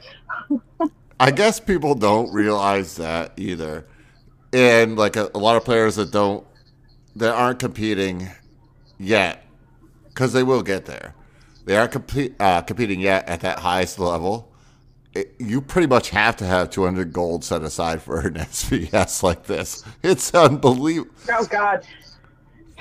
I 1.21 1.31
guess 1.31 1.61
people 1.61 1.95
don't 1.95 2.33
realize 2.33 2.97
that 2.97 3.33
either. 3.37 3.87
And 4.53 4.97
like 4.97 5.17
a, 5.17 5.31
a 5.35 5.39
lot 5.39 5.57
of 5.57 5.65
players 5.65 5.97
that 5.97 6.11
don't 6.13 6.47
that 7.17 7.35
aren't 7.35 7.59
competing 7.59 8.29
yet 8.99 9.45
cuz 10.15 10.33
they 10.33 10.43
will 10.43 10.63
get 10.63 10.87
there. 10.87 11.15
They 11.65 11.77
aren't 11.77 11.93
compete, 11.93 12.35
uh, 12.41 12.61
competing 12.63 13.01
yet 13.01 13.29
at 13.29 13.41
that 13.41 13.61
highest 13.61 13.99
level 13.99 14.55
it, 15.15 15.35
you 15.39 15.61
pretty 15.61 15.87
much 15.87 16.11
have 16.11 16.37
to 16.37 16.45
have 16.47 16.71
200 16.71 17.13
gold 17.13 17.45
set 17.45 17.63
aside 17.63 18.03
for 18.03 18.21
an 18.21 18.35
SVS 18.35 19.23
like 19.23 19.45
this. 19.45 19.85
It's 20.03 20.35
unbelievable. 20.35 21.13
Oh 21.31 21.47
God, 21.47 21.87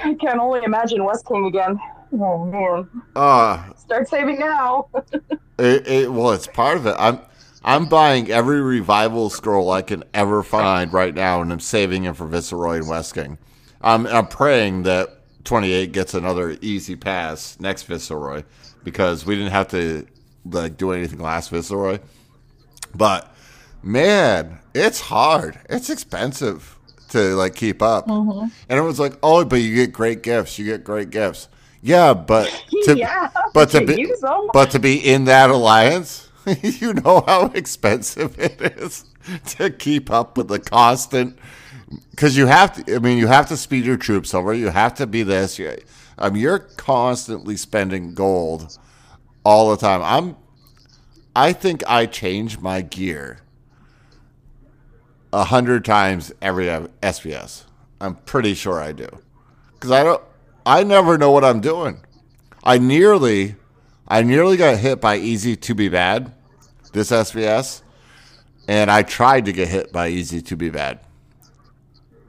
I 0.04 0.14
can 0.16 0.40
only 0.40 0.62
imagine 0.64 1.04
West 1.04 1.28
King 1.28 1.46
again. 1.46 1.80
Oh 2.14 2.46
man, 2.46 2.90
Uh, 3.16 3.74
start 3.76 4.08
saving 4.08 4.40
now. 4.40 4.88
it, 5.60 5.88
it, 5.88 6.12
well, 6.12 6.32
it's 6.32 6.48
part 6.48 6.78
of 6.78 6.86
it. 6.88 6.96
I'm 6.98 7.20
I'm 7.64 7.86
buying 7.86 8.30
every 8.30 8.62
revival 8.62 9.30
scroll 9.30 9.72
I 9.72 9.82
can 9.82 10.04
ever 10.14 10.44
find 10.44 10.92
right 10.92 11.14
now, 11.14 11.42
and 11.42 11.52
I'm 11.52 11.60
saving 11.60 12.04
it 12.04 12.16
for 12.16 12.28
Viceroy 12.28 12.78
and 12.78 12.90
West 12.90 13.14
King. 13.14 13.38
I'm 13.82 14.06
um, 14.06 14.14
I'm 14.14 14.28
praying 14.28 14.84
that 14.84 15.20
28 15.46 15.92
gets 15.92 16.14
another 16.14 16.58
easy 16.62 16.96
pass 16.96 17.60
next 17.60 17.84
Viceroy 17.84 18.44
because 18.84 19.26
we 19.26 19.36
didn't 19.36 19.52
have 19.52 19.70
to 19.70 20.08
like 20.46 20.78
do 20.78 20.92
anything 20.92 21.20
last 21.20 21.50
Viceroy. 21.50 22.00
But 22.96 23.34
man, 23.82 24.60
it's 24.74 25.00
hard. 25.02 25.60
It's 25.70 25.90
expensive 25.90 26.78
to 27.10 27.36
like 27.36 27.56
keep 27.56 27.82
up. 27.82 28.08
And 28.70 28.80
it 28.80 28.82
was 28.82 29.00
like, 29.00 29.14
oh, 29.24 29.44
but 29.46 29.58
you 29.58 29.76
get 29.76 29.94
great 29.94 30.24
gifts. 30.24 30.58
You 30.58 30.66
get 30.66 30.84
great 30.84 31.10
gifts. 31.10 31.48
Yeah, 31.82 32.14
but 32.14 32.50
to, 32.86 32.96
Yeah, 32.98 33.30
but 33.54 33.70
to 33.72 33.82
you 33.82 34.08
be 34.08 34.16
but 34.54 34.72
to 34.72 34.80
be 34.80 34.98
in 34.98 35.26
that 35.26 35.50
alliance, 35.50 36.30
you 36.62 36.94
know 36.94 37.24
how 37.26 37.48
expensive 37.48 38.40
it 38.40 38.62
is 38.62 39.06
to 39.48 39.70
keep 39.70 40.12
up 40.12 40.38
with 40.38 40.48
the 40.48 40.60
constant. 40.60 41.38
Because 42.12 42.36
you 42.36 42.48
have 42.48 42.84
to, 42.84 42.96
I 42.96 43.00
mean, 43.00 43.18
you 43.18 43.28
have 43.28 43.48
to 43.50 43.58
speed 43.58 43.86
your 43.86 43.98
troops 43.98 44.34
over. 44.34 44.54
You 44.54 44.70
have 44.70 44.96
to 44.96 45.08
be 45.08 45.24
this. 45.24 45.60
You, 45.60 45.78
I 46.18 46.30
mean, 46.30 46.42
you're 46.42 46.60
constantly 46.60 47.56
spending 47.56 48.14
gold 48.14 48.78
all 49.44 49.70
the 49.70 49.78
time. 49.78 50.02
I'm, 50.02 50.36
I 51.36 51.54
think 51.54 51.84
I 51.88 52.06
change 52.06 52.60
my 52.60 52.82
gear 52.82 53.40
a 55.32 55.46
hundred 55.46 55.84
times 55.86 56.32
every 56.42 56.66
SVS. 56.66 57.64
I'm 58.00 58.16
pretty 58.16 58.54
sure 58.54 58.82
I 58.82 58.92
do, 58.92 59.08
because 59.74 59.92
I 59.92 60.04
don't. 60.04 60.22
I 60.66 60.84
never 60.84 61.18
know 61.18 61.32
what 61.32 61.44
I'm 61.44 61.60
doing. 61.60 62.02
I 62.64 62.78
nearly, 62.78 63.56
I 64.08 64.22
nearly 64.22 64.58
got 64.58 64.78
hit 64.78 65.00
by 65.00 65.18
Easy 65.18 65.56
to 65.56 65.76
Be 65.76 65.90
Bad, 65.90 66.34
this 66.92 67.12
SVS, 67.12 67.82
and 68.68 68.92
I 68.92 69.04
tried 69.04 69.46
to 69.46 69.54
get 69.54 69.70
hit 69.70 69.92
by 69.92 70.10
Easy 70.10 70.42
to 70.42 70.56
Be 70.56 70.70
Bad. 70.70 71.00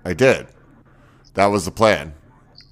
I 0.05 0.15
did. 0.15 0.47
That 1.35 1.47
was 1.47 1.65
the 1.65 1.71
plan. 1.71 2.15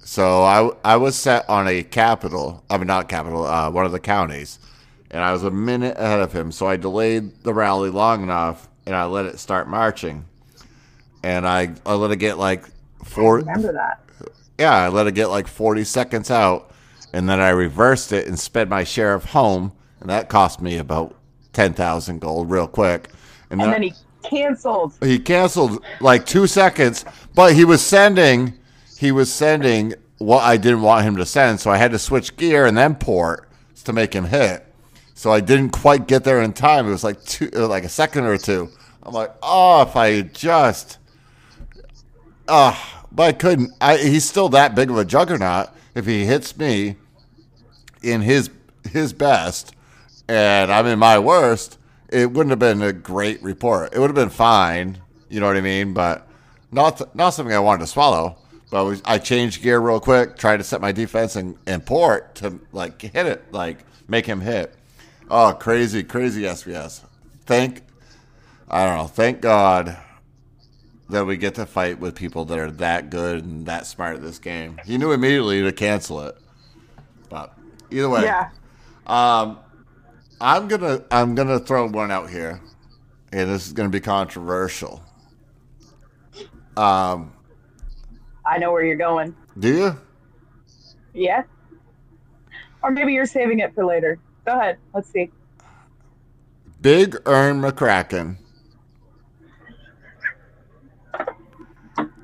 So 0.03 0.43
I, 0.43 0.69
I 0.83 0.97
was 0.97 1.15
set 1.15 1.47
on 1.49 1.67
a 1.67 1.83
capital. 1.83 2.63
I 2.69 2.77
mean, 2.77 2.87
not 2.87 3.09
capital. 3.09 3.45
Uh, 3.45 3.69
one 3.69 3.85
of 3.85 3.91
the 3.91 3.99
counties, 3.99 4.59
and 5.11 5.21
I 5.21 5.31
was 5.31 5.43
a 5.43 5.51
minute 5.51 5.97
ahead 5.97 6.19
of 6.19 6.31
him. 6.31 6.51
So 6.51 6.67
I 6.67 6.77
delayed 6.77 7.43
the 7.43 7.53
rally 7.53 7.89
long 7.89 8.23
enough, 8.23 8.69
and 8.85 8.95
I 8.95 9.05
let 9.05 9.25
it 9.25 9.39
start 9.39 9.67
marching, 9.67 10.25
and 11.23 11.47
I 11.47 11.73
I 11.85 11.95
let 11.95 12.11
it 12.11 12.17
get 12.17 12.37
like 12.37 12.65
four. 13.03 13.37
Remember 13.37 13.73
that? 13.73 13.99
Yeah, 14.59 14.73
I 14.73 14.89
let 14.89 15.07
it 15.07 15.15
get 15.15 15.27
like 15.27 15.47
40 15.47 15.83
seconds 15.83 16.29
out, 16.29 16.72
and 17.13 17.29
then 17.29 17.39
I 17.39 17.49
reversed 17.49 18.11
it 18.11 18.27
and 18.27 18.37
sped 18.39 18.69
my 18.69 18.83
sheriff 18.83 19.25
home, 19.25 19.71
and 19.99 20.09
that 20.09 20.29
cost 20.29 20.61
me 20.61 20.77
about 20.77 21.15
10,000 21.53 22.19
gold 22.19 22.49
real 22.49 22.67
quick. 22.67 23.09
And, 23.49 23.61
And 23.61 23.71
then, 23.71 23.81
then 23.81 23.83
he 23.83 23.93
canceled. 24.23 24.93
he 25.01 25.19
canceled 25.19 25.83
like 26.01 26.25
two 26.25 26.47
seconds, 26.47 27.05
but 27.35 27.53
he 27.53 27.63
was 27.63 27.81
sending, 27.81 28.57
he 28.97 29.11
was 29.11 29.31
sending 29.31 29.93
what 30.17 30.43
I 30.43 30.57
didn't 30.57 30.81
want 30.81 31.05
him 31.05 31.15
to 31.17 31.25
send, 31.25 31.59
so 31.59 31.69
I 31.69 31.77
had 31.77 31.91
to 31.91 31.99
switch 31.99 32.35
gear 32.35 32.65
and 32.65 32.77
then 32.77 32.95
port 32.95 33.49
to 33.83 33.93
make 33.93 34.13
him 34.13 34.25
hit. 34.25 34.65
So 35.13 35.31
I 35.31 35.41
didn't 35.41 35.69
quite 35.69 36.07
get 36.07 36.23
there 36.23 36.41
in 36.41 36.53
time. 36.53 36.87
It 36.87 36.91
was 36.91 37.03
like 37.03 37.23
two, 37.23 37.49
uh, 37.55 37.67
like 37.67 37.83
a 37.83 37.89
second 37.89 38.25
or 38.25 38.37
two. 38.37 38.69
I'm 39.03 39.13
like, 39.13 39.31
oh, 39.43 39.81
if 39.83 39.95
I 39.95 40.21
just 40.21 40.97
Ah, 42.47 43.05
but 43.11 43.23
I 43.23 43.31
couldn't. 43.33 43.71
I, 43.79 43.97
he's 43.97 44.27
still 44.27 44.49
that 44.49 44.75
big 44.75 44.89
of 44.89 44.97
a 44.97 45.05
juggernaut. 45.05 45.69
If 45.95 46.05
he 46.05 46.25
hits 46.25 46.57
me 46.57 46.95
in 48.03 48.21
his 48.21 48.49
his 48.91 49.13
best, 49.13 49.73
and 50.27 50.71
I'm 50.71 50.85
in 50.85 50.99
my 50.99 51.19
worst, 51.19 51.77
it 52.09 52.31
wouldn't 52.31 52.51
have 52.51 52.59
been 52.59 52.81
a 52.81 52.93
great 52.93 53.41
report. 53.41 53.93
It 53.93 53.99
would 53.99 54.09
have 54.09 54.15
been 54.15 54.29
fine. 54.29 54.99
You 55.29 55.39
know 55.39 55.47
what 55.47 55.57
I 55.57 55.61
mean? 55.61 55.93
But 55.93 56.27
not 56.71 57.15
not 57.15 57.31
something 57.31 57.55
I 57.55 57.59
wanted 57.59 57.81
to 57.81 57.87
swallow. 57.87 58.37
But 58.73 58.79
I, 58.79 58.81
was, 58.81 59.01
I 59.05 59.19
changed 59.19 59.61
gear 59.61 59.79
real 59.79 59.99
quick, 59.99 60.35
tried 60.35 60.57
to 60.57 60.63
set 60.63 60.81
my 60.81 60.91
defense 60.91 61.35
and, 61.35 61.55
and 61.67 61.85
port 61.85 62.33
to 62.35 62.59
like 62.71 62.99
hit 62.99 63.27
it, 63.27 63.43
like 63.51 63.85
make 64.07 64.25
him 64.25 64.41
hit. 64.41 64.73
Oh, 65.29 65.53
crazy, 65.53 66.01
crazy 66.01 66.41
SVS. 66.41 67.01
Thank, 67.45 67.83
I 68.67 68.83
don't 68.85 68.97
know. 68.97 69.05
Thank 69.05 69.41
God 69.41 69.95
that 71.09 71.25
we 71.25 71.37
get 71.37 71.53
to 71.55 71.67
fight 71.67 71.99
with 71.99 72.15
people 72.15 72.45
that 72.45 72.57
are 72.57 72.71
that 72.71 73.11
good 73.11 73.45
and 73.45 73.67
that 73.67 73.85
smart 73.85 74.15
at 74.15 74.23
this 74.23 74.39
game. 74.39 74.79
He 74.85 74.97
knew 74.97 75.11
immediately 75.11 75.61
to 75.61 75.71
cancel 75.71 76.21
it. 76.21 76.35
Either 77.93 78.09
way, 78.09 78.23
Yeah. 78.23 78.49
um, 79.07 79.59
I'm 80.41 80.67
gonna 80.67 81.03
I'm 81.11 81.35
gonna 81.35 81.59
throw 81.59 81.87
one 81.87 82.09
out 82.11 82.29
here, 82.29 82.59
and 83.31 83.49
this 83.49 83.67
is 83.67 83.73
gonna 83.73 83.89
be 83.89 83.99
controversial. 83.99 85.01
Um, 86.75 87.33
I 88.45 88.57
know 88.57 88.71
where 88.71 88.83
you're 88.83 88.95
going. 88.97 89.35
do 89.59 89.67
you? 89.77 89.97
Yeah. 91.13 91.43
Or 92.81 92.89
maybe 92.91 93.13
you're 93.13 93.25
saving 93.27 93.59
it 93.59 93.73
for 93.75 93.85
later. 93.85 94.17
Go 94.45 94.53
ahead. 94.59 94.77
Let's 94.93 95.09
see. 95.09 95.29
Big 96.81 97.15
Ern 97.27 97.61
McCracken 97.61 98.37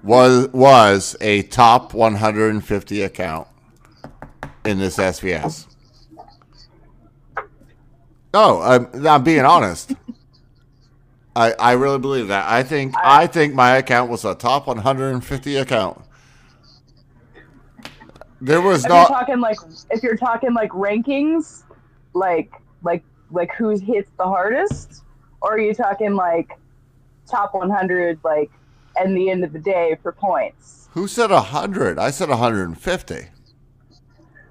was 0.03 0.47
was 0.49 1.15
a 1.21 1.43
top 1.43 1.93
150 1.93 3.01
account 3.03 3.47
in 4.69 4.79
this 4.79 4.97
SVS. 4.97 5.67
No, 8.33 8.61
oh, 8.61 8.61
I'm, 8.61 9.07
I'm 9.07 9.23
being 9.23 9.45
honest. 9.45 9.93
I 11.35 11.53
I 11.59 11.71
really 11.73 11.99
believe 11.99 12.27
that. 12.29 12.49
I 12.49 12.63
think 12.63 12.95
I 13.03 13.27
think 13.27 13.53
my 13.55 13.77
account 13.77 14.11
was 14.11 14.25
a 14.25 14.35
top 14.35 14.67
150 14.67 15.55
account. 15.57 16.01
There 18.41 18.61
was 18.61 18.85
If 18.85 18.93
you're 18.93 19.01
not. 19.01 19.07
talking 19.07 19.39
like 19.39 19.57
if 19.91 20.03
you're 20.03 20.17
talking 20.17 20.53
like 20.53 20.71
rankings, 20.71 21.63
like 22.13 22.53
like 22.83 23.03
like 23.31 23.53
who 23.55 23.69
hits 23.69 24.11
the 24.17 24.25
hardest, 24.25 25.03
or 25.41 25.53
are 25.55 25.59
you 25.59 25.73
talking 25.73 26.13
like 26.15 26.57
top 27.27 27.53
100 27.53 28.19
like 28.23 28.51
and 28.97 29.15
the 29.17 29.29
end 29.29 29.43
of 29.43 29.53
the 29.53 29.59
day 29.59 29.97
for 30.03 30.11
points? 30.11 30.89
Who 30.91 31.07
said 31.07 31.31
100? 31.31 31.99
I 31.99 32.11
said 32.11 32.29
150. 32.29 33.27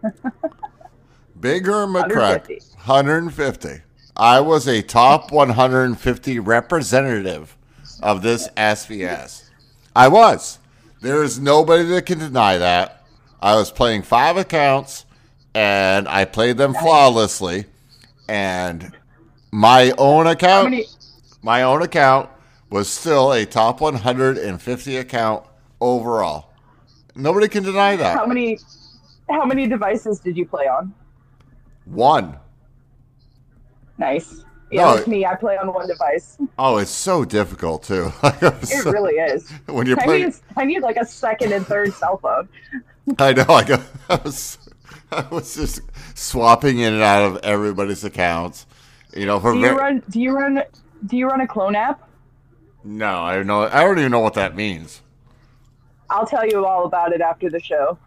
Bigger 1.40 1.86
McCrack. 1.86 2.48
150. 2.48 2.54
150. 2.74 3.82
I 4.16 4.40
was 4.40 4.66
a 4.66 4.82
top 4.82 5.30
150 5.30 6.38
representative 6.40 7.56
of 8.02 8.22
this 8.22 8.48
SVS. 8.56 9.48
I 9.94 10.08
was. 10.08 10.58
There 11.00 11.22
is 11.22 11.38
nobody 11.38 11.84
that 11.84 12.06
can 12.06 12.18
deny 12.18 12.58
that. 12.58 13.04
I 13.40 13.54
was 13.54 13.70
playing 13.70 14.02
five 14.02 14.36
accounts 14.36 15.04
and 15.54 16.08
I 16.08 16.24
played 16.24 16.56
them 16.56 16.74
flawlessly. 16.74 17.66
And 18.28 18.92
my 19.52 19.92
own 19.96 20.26
account 20.26 20.74
my 21.42 21.62
own 21.62 21.82
account 21.82 22.28
was 22.70 22.88
still 22.88 23.32
a 23.32 23.46
top 23.46 23.80
150 23.80 24.96
account 24.96 25.44
overall. 25.80 26.52
Nobody 27.14 27.48
can 27.48 27.62
deny 27.62 27.96
that. 27.96 28.16
how 28.16 28.26
many 28.26 28.58
how 29.28 29.44
many 29.44 29.66
devices 29.66 30.20
did 30.20 30.36
you 30.36 30.46
play 30.46 30.66
on? 30.66 30.94
One. 31.84 32.38
Nice. 33.98 34.44
Yeah, 34.70 34.96
No, 34.96 35.06
me, 35.06 35.24
I 35.24 35.34
play 35.34 35.56
on 35.56 35.72
one 35.72 35.86
device. 35.88 36.36
Oh, 36.58 36.76
it's 36.78 36.90
so 36.90 37.24
difficult 37.24 37.82
too. 37.84 38.12
It 38.22 38.84
really 38.84 39.14
is. 39.14 39.50
when 39.66 39.86
you're 39.86 39.98
I 39.98 40.04
playing, 40.04 40.24
need, 40.26 40.34
I 40.56 40.64
need 40.64 40.80
like 40.82 40.96
a 40.96 41.06
second 41.06 41.52
and 41.52 41.66
third 41.66 41.94
cell 41.94 42.18
phone. 42.18 42.48
I 43.18 43.32
know. 43.32 43.44
I, 43.48 43.64
go, 43.64 43.82
I 44.10 44.16
was, 44.16 44.58
I 45.10 45.26
was 45.30 45.54
just 45.54 45.80
swapping 46.14 46.78
in 46.80 46.92
and 46.94 47.02
out 47.02 47.22
of 47.24 47.38
everybody's 47.38 48.04
accounts. 48.04 48.66
You 49.14 49.24
know, 49.26 49.40
for 49.40 49.54
Do 49.54 49.60
very, 49.60 49.72
you 49.74 49.78
run? 49.78 50.02
Do 50.10 50.20
you 50.20 50.32
run? 50.32 50.62
Do 51.06 51.16
you 51.16 51.26
run 51.28 51.40
a 51.40 51.46
clone 51.46 51.74
app? 51.74 52.02
no, 52.84 53.06
I 53.22 53.42
know. 53.42 53.62
I 53.62 53.82
don't 53.84 53.98
even 53.98 54.12
know 54.12 54.20
what 54.20 54.34
that 54.34 54.54
means. 54.54 55.00
I'll 56.10 56.26
tell 56.26 56.46
you 56.46 56.64
all 56.64 56.84
about 56.86 57.12
it 57.12 57.20
after 57.20 57.50
the 57.50 57.60
show. 57.60 57.98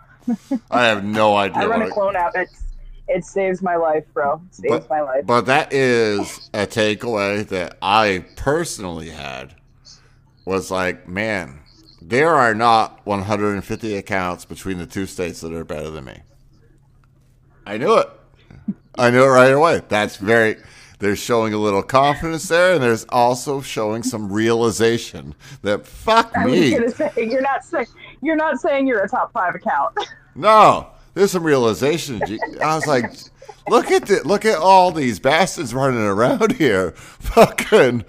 I 0.69 0.85
have 0.85 1.03
no 1.03 1.35
idea. 1.35 1.63
I 1.63 1.65
run 1.65 1.81
a 1.81 1.89
clone 1.89 2.15
app. 2.15 2.33
It's 2.35 2.63
it 3.07 3.25
saves 3.25 3.61
my 3.61 3.75
life, 3.75 4.05
bro. 4.13 4.41
It 4.49 4.55
saves 4.55 4.69
But- 4.69 4.89
my 4.89 5.01
life. 5.01 5.25
But 5.25 5.45
that 5.47 5.73
is 5.73 6.49
a 6.53 6.65
takeaway 6.67 7.47
that 7.49 7.77
I 7.81 8.25
personally 8.37 9.09
had 9.09 9.55
was 10.45 10.71
like, 10.71 11.07
man, 11.07 11.59
there 12.01 12.29
are 12.29 12.55
not 12.55 13.01
150 13.05 13.95
accounts 13.95 14.45
between 14.45 14.77
the 14.77 14.85
two 14.85 15.05
states 15.05 15.41
that 15.41 15.53
are 15.53 15.65
better 15.65 15.89
than 15.89 16.05
me. 16.05 16.19
I 17.65 17.77
knew 17.77 17.97
it. 17.97 18.09
I 18.97 19.09
knew 19.09 19.23
it 19.23 19.27
right 19.27 19.51
away. 19.53 19.81
That's 19.87 20.17
very 20.17 20.57
They're 20.99 21.15
showing 21.15 21.53
a 21.53 21.57
little 21.57 21.81
confidence 21.83 22.47
there, 22.47 22.73
and 22.75 22.83
there's 22.83 23.05
also 23.09 23.59
showing 23.61 24.03
some 24.03 24.31
realization 24.31 25.33
that 25.63 25.85
fuck 25.87 26.31
I 26.37 26.45
was 26.45 26.53
me. 26.53 26.87
say 26.89 27.11
you're 27.17 27.41
not 27.41 27.63
saying 27.65 27.87
you're 28.21 28.35
not 28.35 28.59
saying 28.59 28.87
you're 28.87 29.03
a 29.03 29.09
top 29.09 29.31
five 29.33 29.55
account. 29.55 29.97
No, 30.35 30.87
there's 31.13 31.31
some 31.31 31.43
realization. 31.43 32.21
I 32.61 32.75
was 32.75 32.87
like, 32.87 33.05
look 33.69 33.91
at 33.91 34.07
the, 34.07 34.21
look 34.25 34.45
at 34.45 34.57
all 34.57 34.91
these 34.91 35.19
bastards 35.19 35.73
running 35.73 36.01
around 36.01 36.53
here. 36.53 36.91
Fucking, 36.95 38.05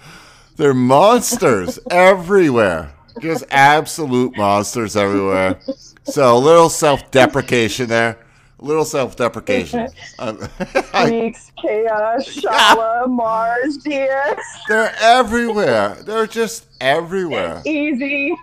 they're 0.57 0.75
monsters 0.75 1.79
everywhere. 1.91 2.93
Just 3.21 3.45
absolute 3.51 4.37
monsters 4.37 4.97
everywhere. 4.97 5.59
So 6.05 6.37
a 6.37 6.39
little 6.39 6.69
self-deprecation 6.69 7.89
there. 7.89 8.19
A 8.59 8.65
little 8.65 8.85
self-deprecation. 8.85 9.89
Um, 10.21 10.39
Weeks, 11.05 11.51
Chaos, 11.61 12.29
Shala, 12.29 13.09
Mars, 13.09 13.79
DS, 13.79 14.39
they're 14.69 14.95
everywhere. 15.01 15.97
They're 16.03 16.29
just 16.29 16.67
everywhere. 16.81 17.61
Easy. 17.67 18.37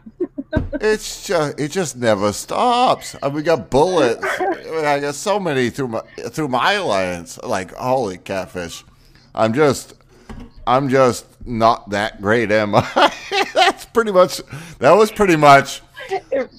It's 0.81 1.27
just 1.27 1.59
it 1.59 1.69
just 1.71 1.95
never 1.97 2.33
stops. 2.33 3.15
I 3.21 3.27
mean, 3.27 3.35
we 3.35 3.43
got 3.43 3.69
bullets. 3.69 4.23
I, 4.39 4.45
mean, 4.71 4.85
I 4.85 4.99
got 4.99 5.15
so 5.15 5.39
many 5.39 5.69
through 5.69 5.89
my 5.89 6.01
through 6.29 6.47
my 6.47 6.73
alliance. 6.73 7.39
Like 7.43 7.73
holy 7.73 8.17
catfish. 8.17 8.83
I'm 9.35 9.53
just 9.53 9.93
I'm 10.65 10.89
just 10.89 11.25
not 11.45 11.89
that 11.91 12.21
great, 12.21 12.51
am 12.51 12.73
I? 12.75 13.13
That's 13.53 13.85
pretty 13.85 14.11
much 14.11 14.41
that 14.79 14.91
was 14.91 15.11
pretty 15.11 15.35
much 15.35 15.81
It, 16.09 16.49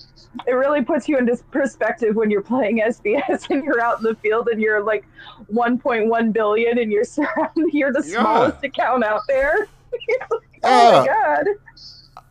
it 0.46 0.53
really 0.53 0.83
puts 0.85 1.09
you 1.09 1.18
into 1.18 1.37
perspective 1.50 2.14
when 2.14 2.31
you're 2.31 2.42
playing 2.42 2.79
SVS 2.81 3.50
and 3.50 3.64
you're 3.64 3.81
out 3.81 3.98
in 3.98 4.05
the 4.05 4.14
field 4.16 4.48
and 4.53 4.61
you're 4.61 4.83
like 4.83 5.05
1.1 5.53 6.33
billion 6.33 6.79
and 6.79 6.92
you're 6.92 7.05
surrounded. 7.16 7.72
You're 7.72 7.92
the 7.92 8.05
Yeah. 8.07 8.20
smallest 8.20 8.62
account 8.64 9.05
out 9.05 9.22
there. 9.26 9.66
Oh 10.62 10.68
Yeah. 10.68 10.68
my 10.68 10.68
uh, 10.68 11.05
god. 11.07 11.46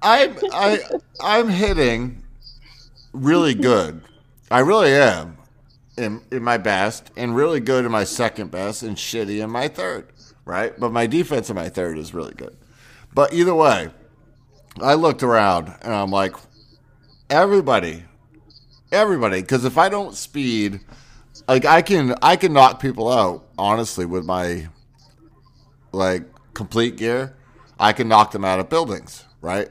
I'm 0.01 0.37
I 0.51 0.79
I'm 1.21 1.49
hitting 1.49 2.23
really 3.13 3.53
good. 3.53 4.01
I 4.49 4.59
really 4.59 4.91
am 4.93 5.37
in 5.97 6.21
in 6.31 6.43
my 6.43 6.57
best 6.57 7.11
and 7.17 7.35
really 7.35 7.59
good 7.59 7.85
in 7.85 7.91
my 7.91 8.03
second 8.03 8.51
best 8.51 8.83
and 8.83 8.95
shitty 8.95 9.43
in 9.43 9.49
my 9.49 9.67
third, 9.67 10.07
right? 10.45 10.77
But 10.79 10.91
my 10.91 11.07
defense 11.07 11.49
in 11.49 11.55
my 11.55 11.69
third 11.69 11.97
is 11.97 12.13
really 12.13 12.33
good. 12.33 12.55
But 13.13 13.33
either 13.33 13.55
way, 13.55 13.89
I 14.81 14.93
looked 14.93 15.23
around 15.23 15.73
and 15.81 15.93
I'm 15.93 16.11
like 16.11 16.35
everybody 17.29 18.05
everybody 18.91 19.41
because 19.41 19.65
if 19.65 19.77
I 19.77 19.89
don't 19.89 20.15
speed 20.15 20.79
like 21.47 21.65
I 21.65 21.81
can 21.81 22.15
I 22.21 22.35
can 22.35 22.53
knock 22.53 22.79
people 22.79 23.11
out 23.11 23.47
honestly 23.57 24.05
with 24.05 24.25
my 24.25 24.67
like 25.91 26.23
complete 26.53 26.97
gear. 26.97 27.35
I 27.79 27.93
can 27.93 28.09
knock 28.09 28.31
them 28.31 28.43
out 28.43 28.59
of 28.59 28.69
buildings, 28.69 29.25
right? 29.41 29.69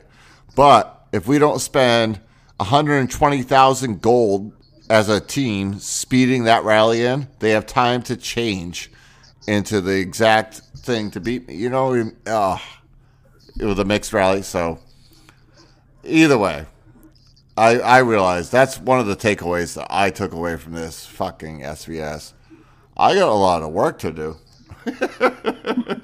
But 0.55 1.07
if 1.13 1.27
we 1.27 1.39
don't 1.39 1.61
spend 1.61 2.21
120,000 2.59 4.03
gold 4.03 4.53
as 4.91 5.09
a 5.09 5.21
team 5.21 5.79
speeding 5.79 6.45
that 6.45 6.65
rally 6.65 7.05
in, 7.05 7.29
they 7.39 7.51
have 7.51 7.67
time 7.67 8.03
to 8.03 8.17
change 8.17 8.91
into 9.47 9.81
the 9.81 9.99
exact 9.99 10.63
thing 10.77 11.11
to 11.13 11.21
beat 11.21 11.47
me. 11.49 11.55
You 11.55 11.71
know, 11.71 12.11
uh, 12.27 12.59
it 13.59 13.65
was 13.65 13.79
a 13.79 13.85
mixed 13.85 14.13
rally, 14.13 14.43
so 14.43 14.79
either 16.05 16.39
way, 16.39 16.67
I 17.57 17.79
I 17.81 17.99
realized 17.99 18.53
that's 18.53 18.79
one 18.79 19.01
of 19.01 19.07
the 19.07 19.17
takeaways 19.17 19.75
that 19.75 19.87
I 19.91 20.11
took 20.11 20.33
away 20.33 20.57
from 20.57 20.75
this 20.75 21.07
fucking 21.07 21.61
SVS. 21.61 22.33
I 22.97 23.15
got 23.15 23.29
a 23.29 23.33
lot 23.33 23.63
of 23.63 23.71
work 23.71 23.99
to 24.01 24.13
do. 24.13 24.37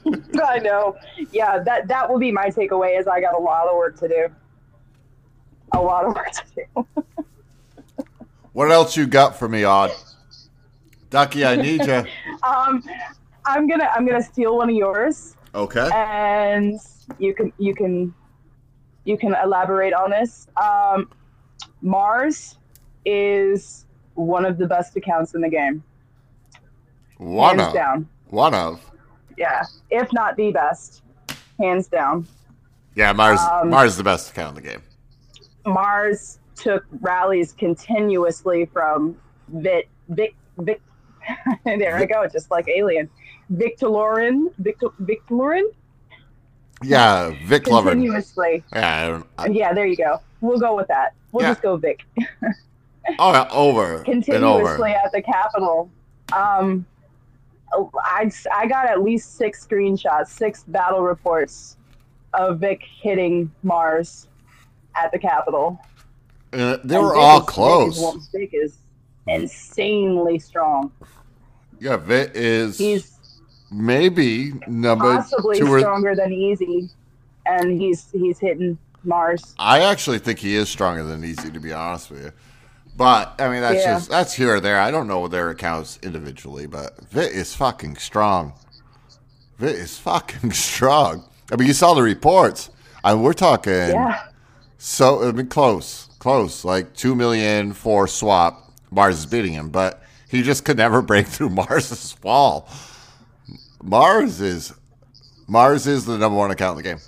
I 0.49 0.59
know. 0.59 0.97
Yeah, 1.33 1.59
that 1.61 1.89
that 1.89 2.09
will 2.11 2.19
be 2.19 2.31
my 2.33 2.47
takeaway. 2.51 2.99
Is 2.99 3.07
I 3.07 3.21
got 3.21 3.35
a 3.35 3.43
lot 3.43 3.67
of 3.69 3.77
work 3.77 3.99
to 4.01 4.09
do. 4.09 4.27
A 5.73 5.81
lot 5.81 6.05
of 6.05 6.15
work 6.15 6.31
to 6.33 6.43
do. 6.55 6.87
What 8.53 8.71
else 8.71 8.97
you 8.97 9.09
got 9.09 9.37
for 9.37 9.49
me, 9.49 9.65
Odd? 9.65 9.91
Ducky, 11.11 11.45
I 11.45 11.57
need 11.57 11.85
you. 11.85 12.05
Um, 12.45 12.85
I'm 13.47 13.67
gonna 13.67 13.91
I'm 13.93 14.07
gonna 14.07 14.23
steal 14.23 14.57
one 14.59 14.69
of 14.71 14.77
yours, 14.77 15.35
Okay. 15.55 15.89
and 15.93 16.79
you 17.19 17.35
can 17.35 17.53
you 17.59 17.75
can 17.75 18.15
you 19.05 19.17
can 19.19 19.35
elaborate 19.43 19.93
on 19.93 20.11
this. 20.11 20.47
Um, 20.63 21.11
Mars 21.81 22.59
is 23.07 23.87
one 24.15 24.45
of 24.45 24.57
the 24.59 24.67
best 24.69 24.95
accounts 24.97 25.35
in 25.35 25.41
the 25.41 25.49
game, 25.49 25.83
One 27.19 27.59
hands 27.59 27.69
of. 27.71 27.75
down. 27.75 28.09
One 28.29 28.55
of. 28.55 28.81
Yeah, 29.37 29.63
if 29.91 30.13
not 30.13 30.37
the 30.37 30.53
best, 30.53 31.03
hands 31.59 31.87
down. 31.89 32.27
Yeah, 32.95 33.13
Mars. 33.13 33.41
Um, 33.41 33.71
Mars 33.71 33.93
is 33.93 33.97
the 33.97 34.05
best 34.05 34.31
account 34.31 34.57
in 34.57 34.63
the 34.63 34.71
game. 34.71 34.83
Mars 35.67 36.39
took 36.55 36.85
rallies 37.01 37.53
continuously 37.53 38.67
from 38.67 39.17
Vit 39.49 39.89
Vic 40.09 40.35
Vic. 40.59 40.81
there 41.65 41.97
I 41.97 42.05
go, 42.05 42.27
just 42.29 42.51
like 42.51 42.69
Alien. 42.69 43.09
Victororin, 43.53 44.53
Victor, 44.59 44.89
Victororin, 45.03 45.65
Yeah, 46.83 47.35
Vic 47.45 47.67
Lover. 47.67 47.91
continuously. 47.91 48.63
Yeah, 48.73 48.97
I 49.05 49.09
don't, 49.09 49.27
I, 49.39 49.47
Yeah, 49.49 49.73
there 49.73 49.87
you 49.87 49.97
go. 49.97 50.21
We'll 50.41 50.59
go 50.59 50.77
with 50.77 50.89
that. 50.89 51.15
We'll 51.33 51.43
Yeah. 51.45 51.51
just 51.51 51.63
go 51.63 51.77
Vic. 51.77 52.05
oh, 53.19 53.47
over 53.53 53.99
Continuously 54.05 54.43
over. 54.45 54.87
at 54.89 55.13
the 55.13 55.23
Capitol. 55.23 55.91
Um, 56.33 56.87
I 57.73 58.31
I 58.55 58.67
got 58.67 58.87
at 58.87 59.03
least 59.03 59.37
six 59.37 59.67
screenshots, 59.67 60.29
six 60.29 60.63
battle 60.65 61.03
reports 61.03 61.77
of 62.33 62.61
Vic 62.61 62.83
hitting 63.03 63.51
Mars 63.63 64.29
at 64.97 65.11
the 65.13 65.19
Capitol. 65.19 65.81
Uh, 66.53 66.77
they 66.85 66.97
And 66.97 67.05
were 67.05 67.15
Vic 67.15 67.19
all 67.23 67.41
is- 67.41 67.47
close. 67.47 67.99
Vic 67.99 68.15
is, 68.15 68.29
Vic 68.33 68.51
is 68.55 68.77
insanely 69.27 70.39
strong. 70.39 70.93
Yeah, 71.81 71.97
Vic 71.97 72.31
is 72.35 72.79
He's 72.79 73.19
maybe 73.73 74.53
number 74.69 75.17
possibly 75.17 75.59
two 75.59 75.73
or. 75.73 75.81
stronger 75.81 76.15
than 76.15 76.33
Easy, 76.33 76.89
and 77.47 77.81
he's 77.81 78.09
he's 78.13 78.39
hitting 78.39 78.79
Mars. 79.03 79.55
I 79.59 79.81
actually 79.81 80.19
think 80.19 80.39
he 80.39 80.55
is 80.55 80.69
stronger 80.69 81.03
than 81.03 81.25
Easy, 81.25 81.51
to 81.51 81.61
be 81.61 81.73
honest 81.73 82.11
with 82.11 82.25
you. 82.25 82.33
But 82.97 83.35
I 83.41 83.49
mean, 83.49 83.61
that's 83.61 83.77
Yeah. 83.85 83.95
just 83.95 84.09
that's 84.11 84.33
here 84.35 84.55
or 84.57 84.61
there. 84.61 84.79
I 84.81 84.91
don't 84.91 85.09
know 85.09 85.27
their 85.29 85.51
accounts 85.51 85.99
individually, 86.03 86.67
but 86.67 86.97
Vit 87.11 87.33
is 87.33 87.55
fucking 87.55 87.97
strong. 87.97 88.53
Vit 89.59 89.75
is 89.75 89.99
fucking 89.99 90.53
strong. 90.53 91.25
I 91.53 91.57
mean, 91.57 91.67
you 91.69 91.75
saw 91.75 91.95
the 91.95 92.03
reports. 92.03 92.71
I 93.03 93.15
mean, 93.15 93.23
we're 93.23 93.33
talking 93.33 93.73
Yeah, 93.73 94.23
so 94.79 95.29
I 95.29 95.33
mean, 95.33 95.49
close, 95.49 96.09
close, 96.19 96.65
like 96.65 96.95
two 96.95 97.15
million 97.15 97.73
for 97.73 98.07
swap. 98.07 98.73
Mars 98.91 99.19
is 99.19 99.27
beating 99.27 99.53
him, 99.53 99.71
but 99.71 100.03
he 100.29 100.43
just 100.43 100.65
could 100.65 100.77
never 100.77 101.03
break 101.11 101.27
through 101.27 101.51
Mars's 101.51 102.17
wall. 102.23 102.69
Mars 103.83 104.41
is 104.41 104.73
Mars 105.49 105.87
is 105.87 106.07
the 106.07 106.17
number 106.17 106.39
one 106.39 106.51
account 106.51 106.79
in 106.79 106.85
the 106.85 106.89
game. 106.91 106.99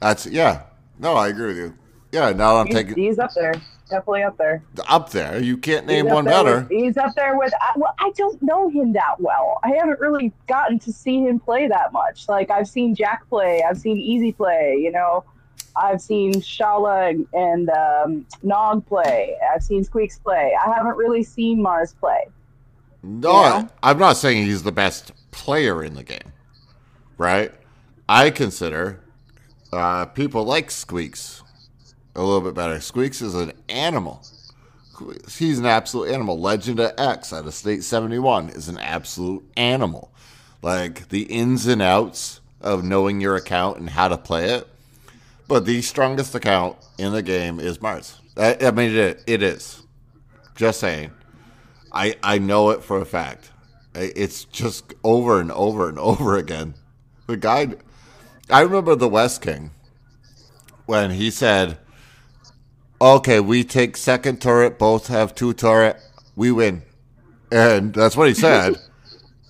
That's 0.00 0.26
yeah. 0.26 0.62
No, 0.98 1.14
I 1.14 1.28
agree 1.28 1.46
with 1.48 1.56
you. 1.56 1.74
Yeah, 2.12 2.30
now 2.32 2.56
I'm 2.56 2.66
he's, 2.66 2.74
taking 2.76 2.94
he's 2.94 3.18
up 3.18 3.32
there, 3.34 3.54
definitely 3.90 4.22
up 4.22 4.36
there. 4.38 4.62
up 4.88 5.10
there. 5.10 5.40
You 5.42 5.56
can't 5.58 5.86
name 5.86 6.06
one 6.06 6.24
better. 6.24 6.60
with- 6.60 6.68
he's 6.70 6.96
up 6.96 7.14
there 7.14 7.36
with. 7.36 7.52
I- 7.60 7.72
Well, 7.76 7.94
I 7.98 8.10
don't 8.16 8.40
know 8.42 8.68
him 8.68 8.92
that 8.94 9.20
well. 9.20 9.58
I 9.62 9.70
haven't 9.70 10.00
really 10.00 10.32
gotten 10.48 10.78
to 10.80 10.92
see 10.92 11.20
him 11.20 11.38
play 11.40 11.68
that 11.68 11.92
much. 11.92 12.28
Like 12.28 12.50
I've 12.50 12.68
seen 12.68 12.94
Jack 12.94 13.28
play, 13.28 13.62
I've 13.62 13.78
seen 13.78 13.96
Easy 13.98 14.32
play. 14.32 14.76
You 14.80 14.92
know, 14.92 15.24
I've 15.76 16.00
seen 16.00 16.32
Shala 16.34 17.10
and, 17.10 17.26
and 17.32 17.70
um, 17.70 18.26
Nog 18.42 18.86
play. 18.86 19.36
I've 19.54 19.62
seen 19.62 19.84
Squeaks 19.84 20.18
play. 20.18 20.52
I 20.64 20.72
haven't 20.74 20.96
really 20.96 21.22
seen 21.22 21.60
Mars 21.62 21.94
play. 22.00 22.28
No. 23.02 23.30
I, 23.32 23.68
I'm 23.82 23.98
not 23.98 24.16
saying 24.16 24.44
he's 24.46 24.62
the 24.62 24.72
best 24.72 25.12
player 25.30 25.82
in 25.84 25.94
the 25.94 26.02
game, 26.02 26.32
right? 27.18 27.52
I 28.08 28.30
consider 28.30 29.00
uh, 29.72 30.06
people 30.06 30.44
like 30.44 30.70
Squeaks 30.70 31.42
a 32.14 32.22
little 32.22 32.40
bit 32.40 32.54
better. 32.54 32.80
Squeaks 32.80 33.22
is 33.22 33.34
an 33.34 33.52
animal. 33.68 34.22
He's 35.30 35.58
an 35.58 35.66
absolute 35.66 36.10
animal. 36.10 36.38
Legend 36.38 36.80
of 36.80 36.92
X 36.98 37.32
out 37.32 37.46
of 37.46 37.54
State 37.54 37.82
71 37.84 38.50
is 38.50 38.68
an 38.68 38.78
absolute 38.78 39.44
animal. 39.56 40.12
Like 40.62 41.08
the 41.08 41.22
ins 41.22 41.66
and 41.66 41.80
outs 41.80 42.40
of 42.60 42.84
knowing 42.84 43.20
your 43.20 43.36
account 43.36 43.78
and 43.78 43.90
how 43.90 44.08
to 44.08 44.18
play 44.18 44.50
it. 44.50 44.68
But 45.48 45.64
the 45.64 45.82
strongest 45.82 46.34
account 46.34 46.76
in 46.98 47.12
the 47.12 47.22
game 47.22 47.58
is 47.58 47.80
Mars. 47.80 48.20
I, 48.36 48.56
I 48.60 48.70
mean, 48.70 48.94
it, 48.94 49.24
it 49.26 49.42
is. 49.42 49.82
Just 50.54 50.80
saying. 50.80 51.10
I 51.92 52.16
I 52.22 52.38
know 52.38 52.70
it 52.70 52.84
for 52.84 53.00
a 53.00 53.04
fact. 53.04 53.50
It's 53.94 54.44
just 54.44 54.94
over 55.02 55.40
and 55.40 55.50
over 55.52 55.88
and 55.88 55.98
over 56.10 56.36
again. 56.36 56.74
The 57.26 57.36
guy, 57.36 57.74
I 58.48 58.60
remember 58.62 58.94
the 58.94 59.08
West 59.08 59.42
King 59.42 59.70
when 60.86 61.10
he 61.10 61.30
said, 61.30 61.78
"Okay, 63.00 63.40
we 63.40 63.64
take 63.64 63.96
second 63.96 64.40
turret, 64.42 64.78
both 64.78 65.06
have 65.08 65.34
two 65.34 65.52
turret, 65.52 66.00
we 66.36 66.50
win," 66.52 66.82
and 67.50 67.92
that's 67.94 68.16
what 68.16 68.28
he 68.28 68.34
said. 68.46 68.76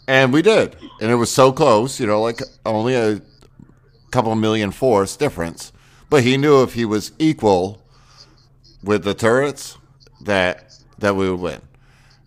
And 0.07 0.33
we 0.33 0.43
did. 0.43 0.77
And 1.01 1.11
it 1.11 1.15
was 1.15 1.31
so 1.31 1.53
close, 1.53 2.01
you 2.01 2.07
know, 2.07 2.21
like 2.21 2.41
only 2.67 2.95
a 2.95 3.23
couple 4.11 4.35
million 4.35 4.73
force 4.73 5.17
difference. 5.17 5.73
But 6.09 6.25
he 6.25 6.37
knew 6.37 6.63
if 6.65 6.75
he 6.75 6.85
was 6.85 7.13
equal 7.21 7.81
with 8.83 9.05
the 9.05 9.15
turrets 9.15 9.79
that 10.23 10.73
that 10.99 11.15
we 11.15 11.31
would 11.31 11.41
win. 11.41 11.61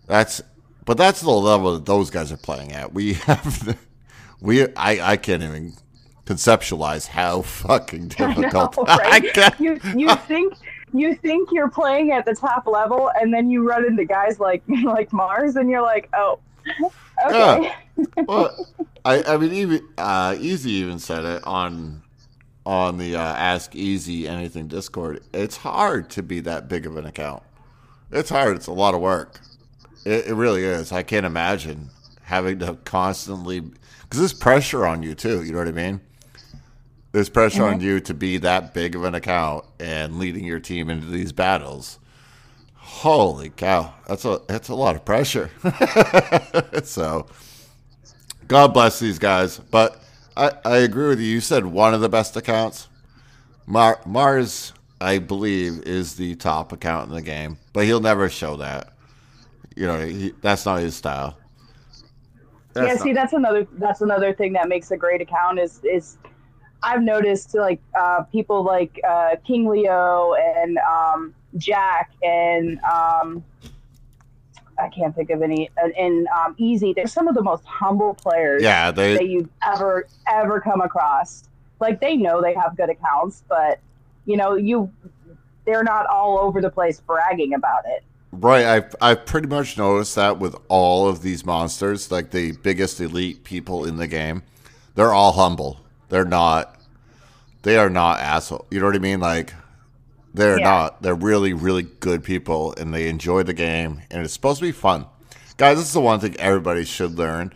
That's 0.06 0.40
but 0.86 0.96
that's 0.96 1.20
the 1.20 1.30
level 1.30 1.74
that 1.74 1.84
those 1.86 2.08
guys 2.10 2.32
are 2.32 2.38
playing 2.38 2.72
at. 2.72 2.94
We 2.94 3.12
have 3.28 3.76
we 4.40 4.62
I 4.76 5.12
I 5.12 5.16
can't 5.18 5.42
even 5.42 5.74
conceptualize 6.24 7.08
how 7.08 7.42
fucking 7.42 8.08
difficult. 8.08 8.78
I 8.78 8.82
know, 8.82 8.84
I 8.88 8.96
right? 9.10 9.34
can't- 9.34 9.60
you 9.60 9.78
you 9.94 10.14
think 10.26 10.54
you 10.94 11.14
think 11.14 11.50
you're 11.52 11.70
playing 11.70 12.12
at 12.12 12.24
the 12.24 12.34
top 12.34 12.66
level, 12.66 13.10
and 13.20 13.34
then 13.34 13.50
you 13.50 13.68
run 13.68 13.84
into 13.84 14.04
guys 14.04 14.38
like 14.38 14.62
like 14.84 15.12
Mars, 15.12 15.56
and 15.56 15.68
you're 15.68 15.82
like, 15.82 16.08
oh, 16.14 16.38
okay. 17.26 17.74
well, 18.26 18.66
I, 19.04 19.22
I 19.24 19.36
mean, 19.36 19.52
even 19.52 19.88
uh, 19.98 20.36
Easy 20.38 20.72
even 20.72 20.98
said 20.98 21.24
it 21.24 21.44
on 21.44 22.02
on 22.64 22.98
the 22.98 23.16
uh, 23.16 23.20
Ask 23.20 23.74
Easy 23.74 24.26
Anything 24.26 24.68
Discord. 24.68 25.22
It's 25.34 25.58
hard 25.58 26.08
to 26.10 26.22
be 26.22 26.40
that 26.40 26.68
big 26.68 26.86
of 26.86 26.96
an 26.96 27.04
account. 27.04 27.42
It's 28.10 28.30
hard. 28.30 28.56
It's 28.56 28.68
a 28.68 28.72
lot 28.72 28.94
of 28.94 29.00
work. 29.00 29.40
It, 30.04 30.28
it 30.28 30.34
really 30.34 30.64
is. 30.64 30.92
I 30.92 31.02
can't 31.02 31.26
imagine 31.26 31.90
having 32.22 32.60
to 32.60 32.78
constantly 32.84 33.60
because 33.60 34.18
there's 34.18 34.32
pressure 34.32 34.86
on 34.86 35.02
you 35.02 35.14
too. 35.14 35.42
You 35.42 35.52
know 35.52 35.58
what 35.58 35.68
I 35.68 35.72
mean? 35.72 36.00
There's 37.14 37.28
pressure 37.28 37.62
on 37.62 37.74
mm-hmm. 37.74 37.86
you 37.86 38.00
to 38.00 38.12
be 38.12 38.38
that 38.38 38.74
big 38.74 38.96
of 38.96 39.04
an 39.04 39.14
account 39.14 39.64
and 39.78 40.18
leading 40.18 40.44
your 40.44 40.58
team 40.58 40.90
into 40.90 41.06
these 41.06 41.30
battles. 41.30 42.00
Holy 42.74 43.50
cow, 43.50 43.94
that's 44.08 44.24
a 44.24 44.40
that's 44.48 44.68
a 44.68 44.74
lot 44.74 44.96
of 44.96 45.04
pressure. 45.04 45.48
so, 46.82 47.28
God 48.48 48.74
bless 48.74 48.98
these 48.98 49.20
guys. 49.20 49.58
But 49.58 50.02
I, 50.36 50.54
I 50.64 50.78
agree 50.78 51.06
with 51.06 51.20
you. 51.20 51.26
You 51.26 51.40
said 51.40 51.66
one 51.66 51.94
of 51.94 52.00
the 52.00 52.08
best 52.08 52.36
accounts. 52.36 52.88
Mar- 53.64 54.00
Mars, 54.04 54.72
I 55.00 55.18
believe, 55.18 55.82
is 55.82 56.16
the 56.16 56.34
top 56.34 56.72
account 56.72 57.10
in 57.10 57.14
the 57.14 57.22
game, 57.22 57.58
but 57.72 57.84
he'll 57.84 58.00
never 58.00 58.28
show 58.28 58.56
that. 58.56 58.92
You 59.76 59.86
know, 59.86 60.04
he, 60.04 60.32
that's 60.42 60.66
not 60.66 60.80
his 60.80 60.96
style. 60.96 61.38
That's 62.72 62.88
yeah, 62.88 62.94
not- 62.94 63.02
see, 63.04 63.12
that's 63.12 63.34
another 63.34 63.68
that's 63.74 64.00
another 64.00 64.34
thing 64.34 64.52
that 64.54 64.68
makes 64.68 64.90
a 64.90 64.96
great 64.96 65.20
account 65.20 65.60
is 65.60 65.78
is 65.84 66.18
I've 66.84 67.02
noticed 67.02 67.54
like 67.54 67.80
uh, 67.98 68.22
people 68.24 68.62
like 68.62 69.00
uh, 69.08 69.36
King 69.46 69.66
Leo 69.66 70.34
and 70.34 70.78
um, 70.78 71.34
Jack 71.56 72.12
and 72.22 72.78
um, 72.80 73.42
I 74.78 74.88
can't 74.88 75.14
think 75.14 75.30
of 75.30 75.40
any 75.40 75.70
and, 75.76 76.28
um, 76.28 76.54
Easy. 76.58 76.92
They're 76.92 77.06
some 77.06 77.26
of 77.26 77.34
the 77.34 77.42
most 77.42 77.64
humble 77.64 78.14
players 78.14 78.62
yeah, 78.62 78.90
they 78.90 79.14
that 79.14 79.28
you've 79.28 79.48
ever 79.62 80.06
ever 80.28 80.60
come 80.60 80.82
across. 80.82 81.44
Like 81.80 82.00
they 82.00 82.16
know 82.16 82.42
they 82.42 82.54
have 82.54 82.76
good 82.76 82.90
accounts, 82.90 83.44
but 83.48 83.80
you 84.26 84.36
know 84.36 84.54
you 84.54 84.92
they're 85.64 85.84
not 85.84 86.06
all 86.06 86.38
over 86.38 86.60
the 86.60 86.70
place 86.70 87.00
bragging 87.00 87.54
about 87.54 87.84
it. 87.86 88.04
Right, 88.30 88.64
I've 88.64 88.94
I've 89.00 89.24
pretty 89.24 89.48
much 89.48 89.78
noticed 89.78 90.16
that 90.16 90.38
with 90.38 90.56
all 90.68 91.08
of 91.08 91.22
these 91.22 91.46
monsters, 91.46 92.10
like 92.10 92.30
the 92.30 92.52
biggest 92.52 93.00
elite 93.00 93.44
people 93.44 93.84
in 93.86 93.96
the 93.96 94.06
game, 94.06 94.42
they're 94.96 95.14
all 95.14 95.32
humble. 95.32 95.83
They're 96.14 96.24
not, 96.24 96.76
they 97.62 97.76
are 97.76 97.90
not 97.90 98.20
asshole. 98.20 98.66
You 98.70 98.78
know 98.78 98.86
what 98.86 98.94
I 98.94 99.00
mean? 99.00 99.18
Like, 99.18 99.52
they're 100.32 100.60
Yeah. 100.60 100.64
not. 100.64 101.02
They're 101.02 101.12
really, 101.12 101.52
really 101.52 101.82
good 101.82 102.22
people, 102.22 102.72
and 102.78 102.94
they 102.94 103.08
enjoy 103.08 103.42
the 103.42 103.52
game, 103.52 104.02
and 104.12 104.22
it's 104.24 104.32
supposed 104.32 104.60
to 104.60 104.64
be 104.64 104.70
fun. 104.70 105.06
Guys, 105.56 105.76
this 105.78 105.88
is 105.88 105.92
the 105.92 106.00
one 106.00 106.20
thing 106.20 106.36
everybody 106.38 106.84
should 106.84 107.18
learn, 107.18 107.52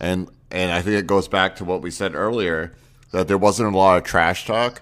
and 0.00 0.28
and 0.50 0.72
I 0.72 0.80
think 0.80 0.96
it 0.96 1.06
goes 1.06 1.28
back 1.28 1.54
to 1.56 1.66
what 1.66 1.82
we 1.82 1.90
said 1.90 2.14
earlier 2.14 2.72
that 3.12 3.28
there 3.28 3.36
wasn't 3.36 3.74
a 3.74 3.76
lot 3.76 3.98
of 3.98 4.04
trash 4.04 4.46
talk. 4.46 4.80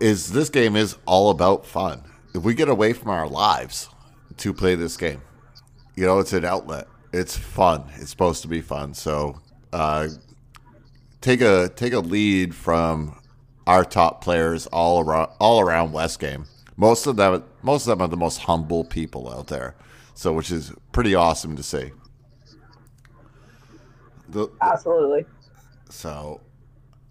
Is 0.00 0.32
this 0.32 0.48
game 0.48 0.76
is 0.76 0.96
all 1.04 1.28
about 1.28 1.66
fun? 1.66 2.04
If 2.34 2.42
we 2.42 2.54
get 2.54 2.70
away 2.70 2.94
from 2.94 3.10
our 3.10 3.28
lives 3.28 3.90
to 4.38 4.54
play 4.54 4.76
this 4.76 4.96
game. 4.96 5.20
You 5.94 6.06
know, 6.06 6.20
it's 6.20 6.32
an 6.32 6.46
outlet. 6.46 6.86
It's 7.12 7.36
fun. 7.36 7.84
It's 7.96 8.08
supposed 8.08 8.40
to 8.42 8.48
be 8.48 8.62
fun. 8.62 8.94
So, 8.94 9.40
uh, 9.74 10.08
take 11.20 11.40
a 11.40 11.68
take 11.74 11.92
a 11.92 12.00
lead 12.00 12.54
from 12.54 13.20
our 13.66 13.84
top 13.84 14.22
players 14.22 14.66
all 14.68 15.00
around 15.00 15.30
all 15.40 15.60
around 15.60 15.92
West 15.92 16.18
Game. 16.20 16.46
Most 16.76 17.06
of 17.06 17.16
them, 17.16 17.44
most 17.62 17.86
of 17.86 17.98
them 17.98 18.02
are 18.02 18.08
the 18.08 18.16
most 18.16 18.38
humble 18.38 18.84
people 18.84 19.28
out 19.32 19.48
there. 19.48 19.74
So, 20.14 20.32
which 20.32 20.50
is 20.50 20.72
pretty 20.92 21.14
awesome 21.14 21.54
to 21.56 21.62
see. 21.62 21.92
The, 24.28 24.48
Absolutely. 24.60 25.24
so, 25.90 26.40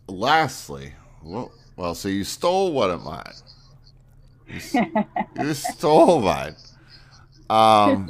lastly, 0.08 0.94
well, 1.24 1.52
well, 1.78 1.96
so 1.96 2.10
you 2.10 2.24
stole 2.24 2.74
one 2.74 2.92
of 2.92 3.04
mine. 3.04 3.34
You, 4.48 5.06
you 5.40 5.54
stole 5.54 6.22
mine. 6.22 6.56
Um, 7.50 8.10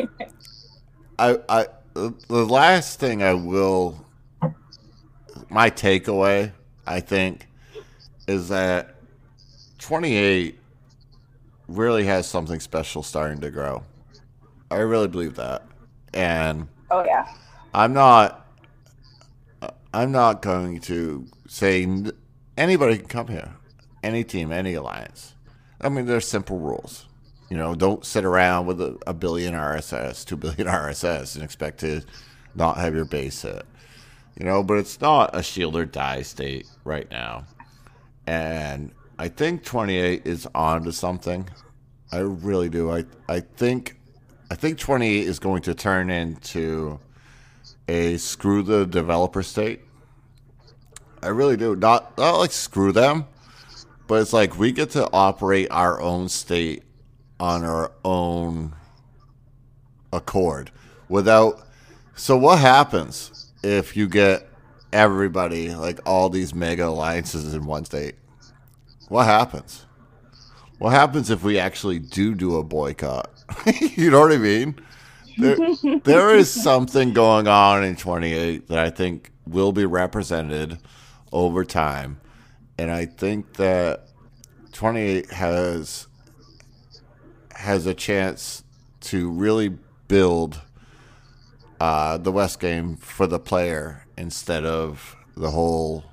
I, 1.19 1.37
I, 1.47 1.67
the 1.93 2.45
last 2.45 2.99
thing 2.99 3.23
I 3.23 3.33
will, 3.33 4.03
my 5.49 5.69
takeaway, 5.69 6.51
I 6.85 6.99
think, 6.99 7.47
is 8.27 8.49
that 8.49 8.95
28 9.79 10.59
really 11.67 12.05
has 12.05 12.27
something 12.27 12.59
special 12.59 13.03
starting 13.03 13.39
to 13.41 13.51
grow. 13.51 13.83
I 14.69 14.77
really 14.77 15.07
believe 15.07 15.35
that, 15.35 15.63
and 16.13 16.67
Oh 16.89 17.03
yeah. 17.05 17.27
I'm 17.73 17.93
not. 17.93 18.45
I'm 19.93 20.11
not 20.11 20.41
going 20.41 20.79
to 20.81 21.25
say 21.47 21.87
anybody 22.57 22.97
can 22.97 23.07
come 23.07 23.27
here, 23.27 23.55
any 24.03 24.23
team, 24.23 24.51
any 24.51 24.73
alliance. 24.73 25.33
I 25.79 25.89
mean, 25.89 26.05
there's 26.05 26.27
simple 26.27 26.59
rules. 26.59 27.07
You 27.49 27.57
know, 27.57 27.73
don't 27.73 28.05
sit 28.05 28.25
around 28.25 28.65
with 28.67 28.81
a, 28.81 28.97
a 29.07 29.13
billion 29.13 29.53
RSS, 29.53 30.25
two 30.25 30.35
billion 30.35 30.67
RSS, 30.67 31.35
and 31.35 31.43
expect 31.43 31.79
to 31.79 32.01
not 32.53 32.77
have 32.77 32.93
your 32.93 33.05
base 33.05 33.41
hit. 33.41 33.65
You 34.39 34.45
know, 34.45 34.63
but 34.63 34.77
it's 34.77 35.01
not 35.01 35.31
a 35.35 35.41
shield 35.41 35.75
or 35.75 35.85
die 35.85 36.21
state 36.21 36.67
right 36.83 37.09
now, 37.09 37.45
and 38.27 38.91
I 39.17 39.29
think 39.29 39.63
28 39.63 40.27
is 40.27 40.47
on 40.53 40.83
to 40.83 40.91
something. 40.91 41.49
I 42.11 42.19
really 42.19 42.69
do. 42.69 42.91
I 42.91 43.05
I 43.27 43.39
think 43.39 43.97
I 44.51 44.55
think 44.55 44.77
28 44.77 45.27
is 45.27 45.39
going 45.39 45.63
to 45.63 45.73
turn 45.73 46.11
into 46.11 46.99
a 47.87 48.17
screw 48.17 48.61
the 48.61 48.85
developer 48.85 49.41
state. 49.41 49.81
I 51.23 51.29
really 51.29 51.57
do. 51.57 51.75
Not 51.75 52.15
not 52.17 52.37
like 52.37 52.51
screw 52.51 52.91
them, 52.91 53.25
but 54.05 54.21
it's 54.21 54.33
like 54.33 54.57
we 54.57 54.71
get 54.71 54.91
to 54.91 55.09
operate 55.11 55.67
our 55.71 55.99
own 55.99 56.29
state 56.29 56.83
on 57.39 57.63
our 57.63 57.91
own 58.05 58.75
accord 60.13 60.71
without 61.09 61.67
so 62.15 62.37
what 62.37 62.59
happens 62.59 63.46
if 63.67 63.97
you 63.97 64.07
get 64.07 64.49
everybody 64.93 65.75
like 65.75 65.99
all 66.05 66.29
these 66.29 66.55
mega 66.55 66.87
alliances 66.87 67.53
in 67.53 67.65
one 67.65 67.85
state? 67.85 68.15
What 69.09 69.25
happens? 69.25 69.85
What 70.79 70.91
happens 70.91 71.29
if 71.29 71.43
we 71.43 71.59
actually 71.59 71.99
do 71.99 72.35
do 72.35 72.57
a 72.57 72.63
boycott? 72.63 73.29
you 73.79 74.11
know 74.11 74.21
what 74.21 74.31
I 74.31 74.37
mean? 74.37 74.79
There, 75.37 75.57
there 76.03 76.35
is 76.35 76.51
something 76.51 77.13
going 77.13 77.47
on 77.47 77.83
in 77.83 77.95
28 77.95 78.67
that 78.67 78.79
I 78.79 78.89
think 78.89 79.31
will 79.45 79.71
be 79.71 79.85
represented 79.85 80.77
over 81.31 81.63
time. 81.63 82.19
And 82.77 82.91
I 82.91 83.05
think 83.05 83.53
that 83.53 84.07
28 84.73 85.31
has 85.31 86.07
has 87.55 87.87
a 87.87 87.93
chance 87.93 88.63
to 89.01 89.31
really 89.31 89.77
build 90.07 90.61
uh, 91.79 92.17
the 92.17 92.31
West 92.31 92.59
game 92.59 92.95
for 92.95 93.27
the 93.27 93.39
player 93.39 94.05
instead 94.17 94.65
of 94.65 95.15
the 95.35 95.51
whole 95.51 96.05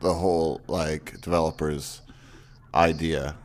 the 0.00 0.14
whole 0.14 0.60
like 0.66 1.20
developers 1.20 2.02
idea. 2.74 3.36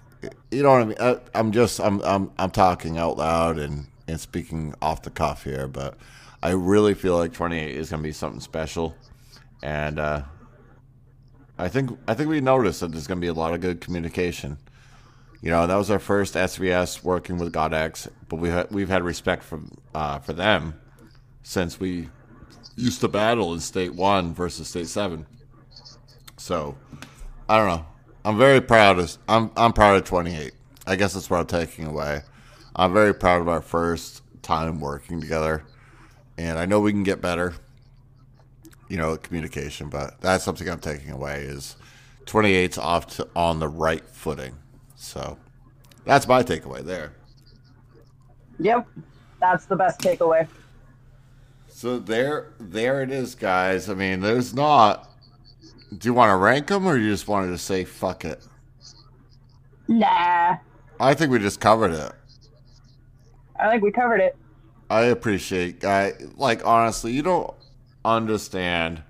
You 0.51 0.63
know 0.63 0.71
what 0.71 0.81
I 0.81 0.85
mean? 0.85 0.97
I, 0.99 1.17
I'm 1.35 1.51
just 1.51 1.79
I'm 1.79 2.01
I'm 2.01 2.31
I'm 2.37 2.51
talking 2.51 2.97
out 2.97 3.17
loud 3.17 3.57
and 3.57 3.87
and 4.07 4.19
speaking 4.19 4.73
off 4.81 5.01
the 5.01 5.09
cuff 5.09 5.43
here, 5.43 5.67
but 5.67 5.97
I 6.41 6.51
really 6.51 6.93
feel 6.93 7.17
like 7.17 7.33
28 7.33 7.75
is 7.75 7.89
going 7.89 8.01
to 8.01 8.07
be 8.07 8.11
something 8.11 8.41
special, 8.41 8.95
and 9.61 9.99
uh, 9.99 10.23
I 11.57 11.67
think 11.67 11.97
I 12.07 12.13
think 12.13 12.29
we 12.29 12.39
noticed 12.41 12.79
that 12.79 12.91
there's 12.91 13.07
going 13.07 13.19
to 13.19 13.25
be 13.25 13.29
a 13.29 13.33
lot 13.33 13.53
of 13.53 13.61
good 13.61 13.81
communication. 13.81 14.57
You 15.41 15.49
know, 15.49 15.67
that 15.67 15.75
was 15.75 15.91
our 15.91 15.99
first 15.99 16.35
SVS 16.35 17.03
working 17.03 17.37
with 17.37 17.51
Godex, 17.51 18.07
but 18.29 18.37
we 18.37 18.49
ha- 18.49 18.67
we've 18.71 18.87
had 18.87 19.03
respect 19.03 19.43
from 19.43 19.71
uh, 19.93 20.19
for 20.19 20.31
them 20.31 20.79
since 21.43 21.79
we 21.79 22.09
used 22.77 23.01
to 23.01 23.09
battle 23.09 23.53
in 23.53 23.61
State 23.61 23.95
One 23.95 24.33
versus 24.35 24.69
State 24.69 24.87
Seven. 24.89 25.27
So, 26.37 26.77
I 27.49 27.57
don't 27.57 27.67
know. 27.67 27.85
I'm 28.25 28.37
very 28.37 28.61
proud 28.61 28.99
of 28.99 29.17
I'm 29.27 29.51
I'm 29.57 29.73
proud 29.73 29.97
of 29.97 30.05
28. 30.05 30.53
I 30.87 30.95
guess 30.97 31.13
that's 31.13 31.29
what 31.29 31.39
I'm 31.41 31.47
taking 31.47 31.87
away. 31.87 32.23
I'm 32.75 32.93
very 32.93 33.13
proud 33.15 33.41
of 33.41 33.49
our 33.49 33.61
first 33.61 34.23
time 34.43 34.79
working 34.81 35.21
together, 35.21 35.65
and 36.37 36.59
I 36.59 36.65
know 36.65 36.79
we 36.81 36.91
can 36.93 37.03
get 37.03 37.21
better. 37.21 37.55
you 38.89 38.97
know, 38.97 39.17
communication. 39.17 39.89
But 39.89 40.21
that's 40.21 40.43
something 40.43 40.67
I'm 40.69 40.79
taking 40.79 41.11
away 41.11 41.43
is 41.43 41.77
28's 42.25 42.77
off 42.77 43.07
to, 43.17 43.27
on 43.35 43.59
the 43.59 43.67
right 43.69 44.07
footing. 44.09 44.55
So 44.95 45.39
that's 46.05 46.27
my 46.27 46.43
takeaway 46.43 46.81
there. 46.83 47.13
Yep, 48.59 48.87
that's 49.41 49.65
the 49.65 49.75
best 49.75 50.01
takeaway. 50.01 50.47
So 51.83 51.99
there, 51.99 52.53
there 52.61 53.03
it 53.03 53.11
is, 53.11 53.35
guys. 53.35 53.89
I 53.89 53.93
mean, 53.93 54.21
there's 54.21 54.53
not. 54.53 55.09
Do 55.97 56.07
you 56.07 56.13
want 56.13 56.29
to 56.29 56.37
rank 56.37 56.67
them, 56.67 56.85
or 56.85 56.95
you 56.95 57.09
just 57.11 57.27
wanted 57.27 57.47
to 57.47 57.57
say 57.57 57.83
fuck 57.83 58.23
it? 58.23 58.41
Nah, 59.89 60.55
I 60.97 61.13
think 61.13 61.29
we 61.29 61.39
just 61.39 61.59
covered 61.59 61.91
it. 61.91 62.13
I 63.59 63.69
think 63.69 63.83
we 63.83 63.91
covered 63.91 64.21
it. 64.21 64.37
I 64.89 65.01
appreciate, 65.01 65.81
guy. 65.81 66.13
Like 66.37 66.65
honestly, 66.65 67.11
you 67.11 67.21
don't 67.21 67.53
understand 68.05 69.03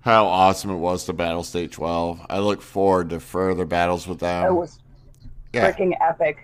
how 0.00 0.24
awesome 0.24 0.70
it 0.70 0.78
was 0.78 1.04
to 1.04 1.12
battle 1.12 1.42
State 1.42 1.72
12. 1.72 2.24
I 2.30 2.38
look 2.38 2.62
forward 2.62 3.10
to 3.10 3.20
further 3.20 3.66
battles 3.66 4.08
with 4.08 4.20
them. 4.20 4.46
It 4.46 4.54
was 4.54 4.78
yeah, 5.52 5.70
freaking 5.70 5.92
epic. 6.00 6.38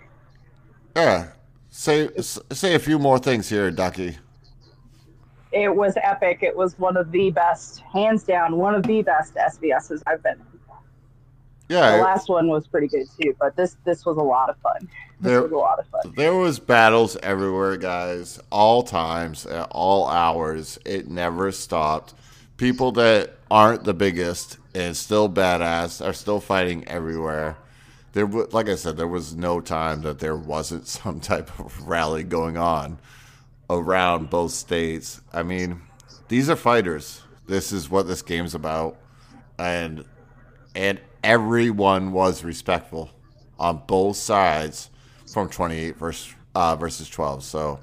yeah. 0.95 1.31
Say 1.71 2.09
say 2.19 2.75
a 2.75 2.79
few 2.79 2.99
more 2.99 3.17
things 3.17 3.49
here, 3.49 3.71
Ducky. 3.71 4.19
It 5.51 5.75
was 5.75 5.95
epic. 6.01 6.39
It 6.41 6.55
was 6.55 6.77
one 6.79 6.95
of 6.97 7.11
the 7.11 7.29
best, 7.31 7.79
hands 7.81 8.23
down, 8.23 8.55
one 8.57 8.73
of 8.75 8.83
the 8.83 9.01
best 9.01 9.35
SVSs 9.35 10.01
I've 10.07 10.23
been. 10.23 10.33
in. 10.33 10.45
The 11.67 11.75
Yeah, 11.77 11.95
last 12.01 12.27
one 12.27 12.47
was 12.49 12.67
pretty 12.67 12.87
good 12.87 13.07
too, 13.21 13.33
but 13.39 13.55
this 13.55 13.77
this 13.85 14.05
was 14.05 14.17
a 14.17 14.21
lot 14.21 14.49
of 14.49 14.57
fun. 14.57 14.89
This 15.21 15.31
There- 15.31 15.41
was 15.43 15.51
a 15.51 15.55
lot 15.57 15.79
of 15.79 15.85
fun. 15.87 16.13
There 16.17 16.35
was 16.35 16.59
battles 16.59 17.15
everywhere, 17.23 17.77
guys. 17.77 18.39
All 18.51 18.83
times, 18.83 19.45
at 19.45 19.67
all 19.71 20.07
hours. 20.09 20.77
It 20.85 21.09
never 21.09 21.51
stopped. 21.51 22.13
People 22.57 22.91
that 22.93 23.31
aren't 23.49 23.85
the 23.85 23.93
biggest 23.93 24.57
and 24.75 24.95
still 24.97 25.29
badass 25.29 26.05
are 26.05 26.13
still 26.13 26.39
fighting 26.39 26.85
everywhere. 26.87 27.55
There, 28.13 28.25
like 28.25 28.67
I 28.67 28.75
said, 28.75 28.97
there 28.97 29.07
was 29.07 29.35
no 29.35 29.61
time 29.61 30.01
that 30.01 30.19
there 30.19 30.35
wasn't 30.35 30.87
some 30.99 31.19
type 31.21 31.57
of 31.59 31.87
rally 31.87 32.23
going 32.23 32.57
on 32.57 32.97
around 33.71 34.29
both 34.29 34.51
states. 34.51 35.21
I 35.31 35.43
mean, 35.43 35.81
these 36.27 36.49
are 36.49 36.55
fighters. 36.55 37.21
This 37.47 37.71
is 37.71 37.89
what 37.89 38.07
this 38.07 38.21
game's 38.21 38.53
about, 38.53 38.97
and 39.57 40.05
and 40.75 40.99
everyone 41.23 42.11
was 42.11 42.43
respectful 42.43 43.09
on 43.59 43.81
both 43.87 44.17
sides 44.17 44.89
from 45.31 45.49
28 45.49 45.97
versus 45.97 46.35
uh, 46.55 46.75
versus 46.75 47.09
12. 47.09 47.43
So 47.43 47.79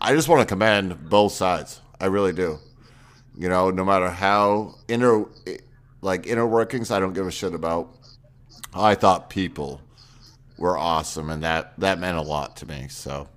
I 0.00 0.14
just 0.14 0.28
want 0.28 0.40
to 0.40 0.46
commend 0.46 1.08
both 1.08 1.32
sides. 1.32 1.80
I 2.00 2.06
really 2.06 2.32
do. 2.32 2.58
You 3.36 3.48
know, 3.48 3.70
no 3.70 3.84
matter 3.84 4.10
how 4.10 4.74
inner 4.88 5.24
like 6.02 6.26
inner 6.26 6.46
workings, 6.46 6.90
I 6.90 7.00
don't 7.00 7.14
give 7.14 7.26
a 7.26 7.30
shit 7.30 7.54
about. 7.54 7.94
I 8.74 8.94
thought 8.94 9.30
people 9.30 9.80
were 10.58 10.76
awesome, 10.78 11.30
and 11.30 11.42
that 11.42 11.78
that 11.78 11.98
meant 11.98 12.18
a 12.18 12.22
lot 12.22 12.56
to 12.58 12.66
me. 12.66 12.88
So 12.88 13.28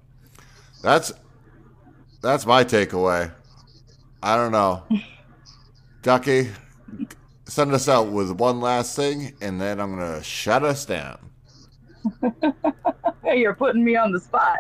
that's 0.82 1.14
that's 2.24 2.46
my 2.46 2.64
takeaway. 2.64 3.32
I 4.24 4.36
don't 4.36 4.52
know, 4.52 4.84
Ducky. 6.02 6.50
Send 7.46 7.74
us 7.74 7.90
out 7.90 8.08
with 8.08 8.32
one 8.32 8.62
last 8.62 8.96
thing, 8.96 9.34
and 9.42 9.60
then 9.62 9.80
I'm 9.80 9.94
gonna 9.94 10.24
shut 10.24 10.64
us 10.64 10.86
down. 10.86 11.20
Hey, 13.24 13.40
you're 13.42 13.54
putting 13.54 13.84
me 13.84 13.96
on 13.96 14.12
the 14.12 14.20
spot. 14.20 14.60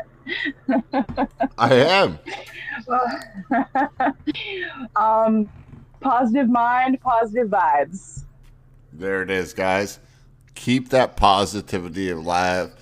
I 1.57 1.74
am. 1.74 2.20
Well, 2.86 3.22
um, 4.95 5.49
positive 6.01 6.49
mind, 6.49 6.99
positive 7.01 7.47
vibes. 7.47 8.24
There 8.91 9.24
it 9.24 9.32
is, 9.32 9.53
guys. 9.53 9.99
Keep 10.55 10.89
that 10.89 11.16
positivity 11.18 12.11
alive. 12.11 12.76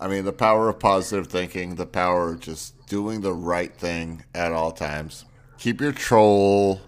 I 0.00 0.08
mean, 0.08 0.24
the 0.24 0.32
power 0.32 0.68
of 0.68 0.78
positive 0.78 1.26
thinking, 1.26 1.74
the 1.74 1.86
power 1.86 2.32
of 2.32 2.40
just 2.40 2.74
doing 2.92 3.22
the 3.22 3.32
right 3.32 3.74
thing 3.74 4.22
at 4.34 4.52
all 4.52 4.70
times. 4.70 5.24
Keep 5.56 5.80
your 5.80 5.92
troll, 5.92 6.82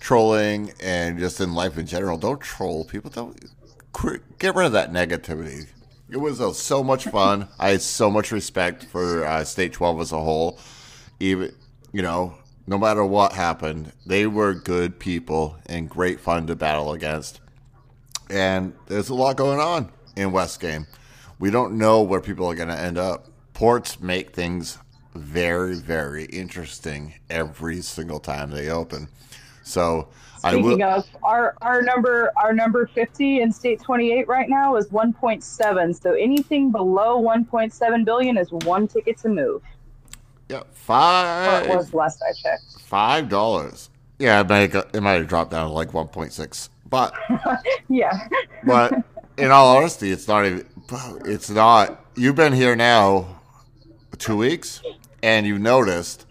trolling, 0.00 0.72
and 0.82 1.18
just 1.20 1.40
in 1.40 1.54
life 1.54 1.78
in 1.78 1.86
general. 1.86 2.18
Don't 2.18 2.40
troll 2.40 2.84
people. 2.84 3.10
Don't 3.10 3.38
get 4.38 4.56
rid 4.56 4.66
of 4.66 4.72
that 4.72 4.92
negativity. 4.92 5.68
It 6.10 6.16
was 6.16 6.40
uh, 6.40 6.52
so 6.52 6.82
much 6.82 7.04
fun. 7.04 7.46
I 7.60 7.70
had 7.70 7.82
so 7.82 8.10
much 8.10 8.32
respect 8.32 8.84
for 8.84 9.24
uh, 9.24 9.44
State 9.44 9.72
12 9.72 10.00
as 10.00 10.10
a 10.10 10.20
whole. 10.20 10.58
Even, 11.20 11.54
you 11.92 12.02
know, 12.02 12.34
no 12.66 12.76
matter 12.76 13.04
what 13.04 13.32
happened, 13.32 13.92
they 14.04 14.26
were 14.26 14.54
good 14.54 14.98
people 14.98 15.56
and 15.66 15.88
great 15.88 16.18
fun 16.18 16.48
to 16.48 16.56
battle 16.56 16.92
against 16.92 17.40
and 18.30 18.74
there's 18.86 19.08
a 19.08 19.14
lot 19.14 19.36
going 19.36 19.60
on 19.60 19.90
in 20.16 20.32
West 20.32 20.60
Game. 20.60 20.86
We 21.38 21.50
don't 21.50 21.78
know 21.78 22.02
where 22.02 22.20
people 22.20 22.46
are 22.46 22.54
going 22.54 22.68
to 22.68 22.78
end 22.78 22.98
up. 22.98 23.28
Ports 23.52 24.00
make 24.00 24.32
things 24.32 24.78
very, 25.16 25.74
very 25.76 26.24
interesting 26.26 27.14
every 27.30 27.80
single 27.82 28.20
time 28.20 28.50
they 28.50 28.68
open. 28.70 29.08
So 29.62 30.08
I 30.44 30.52
Speaking 30.52 30.78
will. 30.80 30.82
of 30.82 31.06
our 31.22 31.56
our 31.62 31.82
number 31.82 32.30
our 32.36 32.52
number 32.52 32.86
50 32.86 33.40
in 33.42 33.52
state 33.52 33.80
28 33.82 34.28
right 34.28 34.48
now 34.48 34.76
is 34.76 34.88
1.7. 34.88 36.00
So 36.02 36.12
anything 36.12 36.70
below 36.70 37.20
1.7 37.22 38.04
billion 38.04 38.38
is 38.38 38.52
one 38.52 38.86
ticket 38.88 39.18
to 39.18 39.28
move. 39.28 39.62
yeah, 40.48 40.58
Or 40.58 40.62
it 40.62 40.66
five 40.74 41.68
was 41.68 41.92
last 41.94 42.22
I 42.28 42.32
checked. 42.32 42.62
five 42.80 43.28
dollars. 43.28 43.90
Yeah, 44.18 44.40
it 44.40 44.48
might 44.48 44.74
it 44.94 45.00
might 45.02 45.14
have 45.14 45.28
dropped 45.28 45.50
down 45.50 45.66
to 45.68 45.72
like 45.72 45.92
one 45.92 46.08
point 46.08 46.32
six, 46.32 46.70
but 46.88 47.12
Yeah. 47.88 48.28
but 48.64 48.92
in 49.36 49.50
all 49.50 49.76
honesty, 49.76 50.10
it's 50.12 50.28
not 50.28 50.46
even. 50.46 50.66
It's 51.26 51.50
not. 51.50 52.04
You've 52.14 52.36
been 52.36 52.52
here 52.52 52.76
now 52.76 53.40
two 54.18 54.36
weeks, 54.36 54.80
and 55.26 55.44
you've 55.44 55.60
noticed 55.60 56.24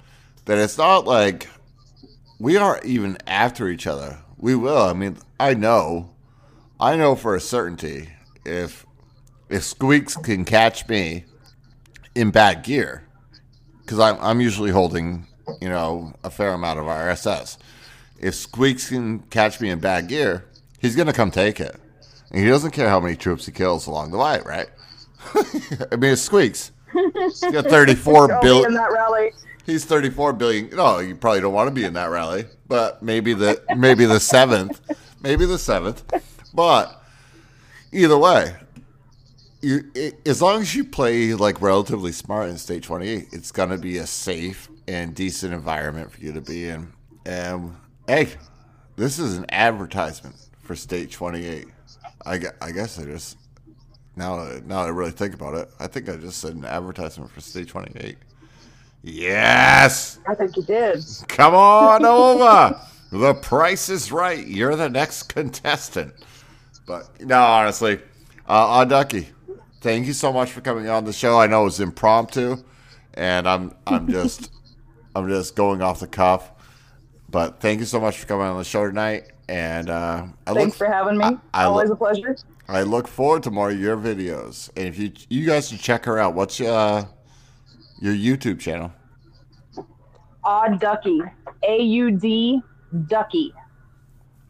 that 0.45 0.57
it's 0.57 0.77
not 0.77 1.05
like 1.05 1.49
we 2.39 2.55
aren't 2.55 2.85
even 2.85 3.17
after 3.27 3.67
each 3.67 3.85
other. 3.85 4.19
We 4.37 4.55
will. 4.55 4.83
I 4.83 4.93
mean, 4.93 5.17
I 5.37 5.53
know, 5.53 6.11
I 6.79 6.95
know 6.95 7.15
for 7.15 7.35
a 7.35 7.41
certainty 7.41 8.11
if 8.45 8.85
if 9.49 9.63
Squeaks 9.63 10.15
can 10.15 10.45
catch 10.45 10.87
me 10.87 11.25
in 12.15 12.31
bad 12.31 12.63
gear, 12.63 13.03
because 13.81 13.99
I'm 13.99 14.17
I'm 14.21 14.39
usually 14.39 14.71
holding 14.71 15.27
you 15.59 15.67
know 15.67 16.13
a 16.23 16.29
fair 16.29 16.53
amount 16.53 16.79
of 16.79 16.85
RSS. 16.85 17.57
If 18.21 18.33
Squeaks 18.35 18.87
can 18.87 19.19
catch 19.23 19.59
me 19.59 19.69
in 19.71 19.79
bad 19.79 20.07
gear, 20.07 20.45
he's 20.79 20.95
gonna 20.95 21.11
come 21.11 21.31
take 21.31 21.59
it. 21.59 21.75
And 22.31 22.41
he 22.41 22.47
doesn't 22.47 22.71
care 22.71 22.87
how 22.87 23.01
many 23.01 23.17
troops 23.17 23.45
he 23.45 23.51
kills 23.51 23.87
along 23.87 24.11
the 24.11 24.19
way, 24.19 24.39
right? 24.45 24.69
I 25.91 25.97
mean, 25.97 26.13
it's 26.13 26.21
Squeaks. 26.21 26.71
He's 27.13 27.39
got 27.41 27.65
34 27.69 28.33
I'll 28.33 28.41
be 28.41 28.63
in 28.63 28.73
that 28.73 28.91
rally. 28.91 29.31
He's 29.65 29.83
34 29.85 30.33
billion. 30.33 30.69
No, 30.69 30.99
you 30.99 31.15
probably 31.15 31.41
don't 31.41 31.53
want 31.53 31.67
to 31.67 31.73
be 31.73 31.85
in 31.85 31.93
that 31.93 32.09
rally, 32.09 32.45
but 32.67 33.01
maybe 33.01 33.33
the 33.33 33.61
maybe 33.75 34.05
the 34.05 34.19
seventh, 34.19 34.79
maybe 35.21 35.45
the 35.45 35.57
seventh. 35.57 36.03
But 36.53 37.01
either 37.91 38.17
way, 38.17 38.55
you 39.61 39.91
it, 39.95 40.15
as 40.27 40.41
long 40.41 40.61
as 40.61 40.75
you 40.75 40.83
play 40.85 41.33
like 41.33 41.61
relatively 41.61 42.11
smart 42.11 42.49
in 42.49 42.57
state 42.57 42.83
28, 42.83 43.29
it's 43.31 43.51
gonna 43.51 43.77
be 43.79 43.97
a 43.97 44.05
safe 44.05 44.69
and 44.87 45.15
decent 45.15 45.53
environment 45.53 46.11
for 46.11 46.21
you 46.21 46.31
to 46.33 46.41
be 46.41 46.67
in. 46.67 46.93
And 47.25 47.75
hey, 48.07 48.29
this 48.97 49.17
is 49.17 49.35
an 49.37 49.47
advertisement 49.49 50.35
for 50.61 50.75
state 50.75 51.11
28. 51.11 51.67
I, 52.25 52.39
I 52.61 52.71
guess 52.71 52.99
I 52.99 53.05
just 53.05 53.37
now 54.15 54.37
now 54.65 54.81
that 54.81 54.87
I 54.87 54.89
really 54.89 55.11
think 55.11 55.33
about 55.33 55.55
it, 55.55 55.69
I 55.79 55.87
think 55.87 56.09
I 56.09 56.15
just 56.15 56.39
said 56.39 56.55
an 56.55 56.65
advertisement 56.65 57.31
for 57.31 57.41
state 57.41 57.67
28. 57.67 58.17
Yes. 59.03 60.19
I 60.27 60.33
think 60.35 60.55
you 60.57 60.63
did. 60.63 61.03
Come 61.27 61.53
on 61.53 62.03
over. 62.05 62.79
the 63.11 63.33
price 63.35 63.89
is 63.89 64.11
right. 64.11 64.45
You're 64.45 64.75
the 64.75 64.89
next 64.89 65.23
contestant. 65.23 66.13
But 66.87 67.21
no, 67.21 67.39
honestly, 67.41 67.99
uh, 68.47 68.79
uh, 68.79 68.85
Ducky, 68.85 69.27
thank 69.81 70.07
you 70.07 70.13
so 70.13 70.31
much 70.33 70.51
for 70.51 70.61
coming 70.61 70.87
on 70.89 71.05
the 71.05 71.13
show. 71.13 71.39
I 71.39 71.47
know 71.47 71.61
it 71.61 71.65
was 71.65 71.79
impromptu, 71.79 72.57
and 73.13 73.47
I'm 73.47 73.73
I'm 73.85 74.07
just 74.11 74.51
I'm 75.15 75.27
just 75.29 75.55
going 75.55 75.81
off 75.81 75.99
the 75.99 76.07
cuff. 76.07 76.51
But 77.29 77.59
thank 77.59 77.79
you 77.79 77.85
so 77.85 77.99
much 77.99 78.17
for 78.17 78.27
coming 78.27 78.45
on 78.47 78.57
the 78.57 78.63
show 78.63 78.87
tonight. 78.87 79.31
And 79.47 79.89
uh, 79.89 80.25
I 80.47 80.53
Thanks 80.53 80.79
look 80.79 80.87
for 80.87 80.91
having 80.91 81.17
me. 81.17 81.25
I- 81.25 81.37
I 81.53 81.63
Always 81.65 81.89
look- 81.89 81.99
a 81.99 82.03
pleasure. 82.03 82.35
I 82.67 82.81
look 82.81 83.07
forward 83.07 83.43
to 83.43 83.51
more 83.51 83.71
of 83.71 83.79
your 83.79 83.97
videos. 83.97 84.69
And 84.75 84.87
if 84.87 84.97
you 84.97 85.11
you 85.29 85.45
guys 85.45 85.69
should 85.69 85.79
check 85.79 86.05
her 86.05 86.17
out. 86.17 86.33
What's 86.33 86.59
your 86.59 86.73
uh, 86.73 87.05
your 87.99 88.13
YouTube 88.13 88.59
channel? 88.59 88.91
Odd 90.43 90.79
Ducky. 90.79 91.21
A 91.67 91.81
U 91.81 92.11
D 92.11 92.61
Ducky. 93.07 93.53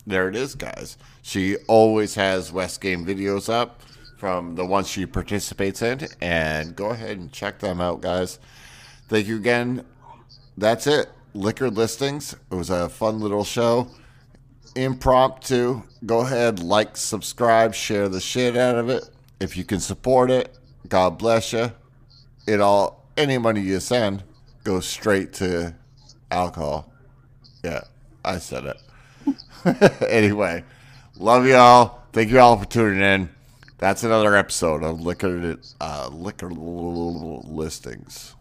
There 0.08 0.30
it 0.30 0.36
is, 0.36 0.56
guys. 0.56 0.98
She 1.22 1.58
always 1.68 2.16
has 2.16 2.52
West 2.52 2.80
Game 2.80 3.06
videos 3.06 3.52
up 3.52 3.82
from 4.18 4.56
the 4.56 4.66
ones 4.66 4.88
she 4.88 5.06
participates 5.06 5.82
in, 5.82 6.08
and 6.22 6.76
go 6.76 6.92
ahead 6.92 7.18
and 7.18 7.32
check 7.32 7.60
them 7.60 7.82
out, 7.82 8.02
guys. 8.02 8.40
Thank 9.10 9.28
you 9.28 9.36
again. 9.36 9.84
That's 10.58 10.88
it. 10.88 11.10
Liquor 11.34 11.70
Listings. 11.70 12.34
It 12.34 12.56
was 12.56 12.70
a 12.70 12.88
fun 12.88 13.20
little 13.20 13.44
show. 13.44 13.90
Impromptu. 14.76 15.84
Go 16.06 16.20
ahead, 16.20 16.60
like, 16.60 16.98
subscribe, 16.98 17.74
share 17.74 18.10
the 18.10 18.20
shit 18.20 18.58
out 18.58 18.76
of 18.76 18.90
it. 18.90 19.10
If 19.40 19.58
you 19.58 19.64
can 19.64 19.80
support 19.80 20.30
it, 20.30 20.58
God 20.88 21.18
bless 21.18 21.54
you. 21.54 21.72
It 22.48 22.62
all 22.62 23.06
any 23.18 23.38
money 23.38 23.62
you 23.62 23.80
send 23.80 24.24
goes 24.64 24.86
straight 24.86 25.34
to 25.34 25.76
alcohol. 26.30 26.92
Yeah, 27.64 27.82
I 28.24 28.40
said 28.40 28.66
it. 28.66 30.02
anyway, 30.10 30.64
love 31.18 31.48
y'all. 31.48 32.02
Thank 32.14 32.30
you 32.32 32.40
all 32.40 32.58
for 32.58 32.66
tuning 32.66 33.02
in. 33.02 33.30
That's 33.78 34.04
another 34.04 34.36
episode 34.36 34.84
of 34.84 35.02
Liquor 35.02 35.58
uh, 35.82 36.10
Liquor 36.12 36.50
Listings. 36.50 38.35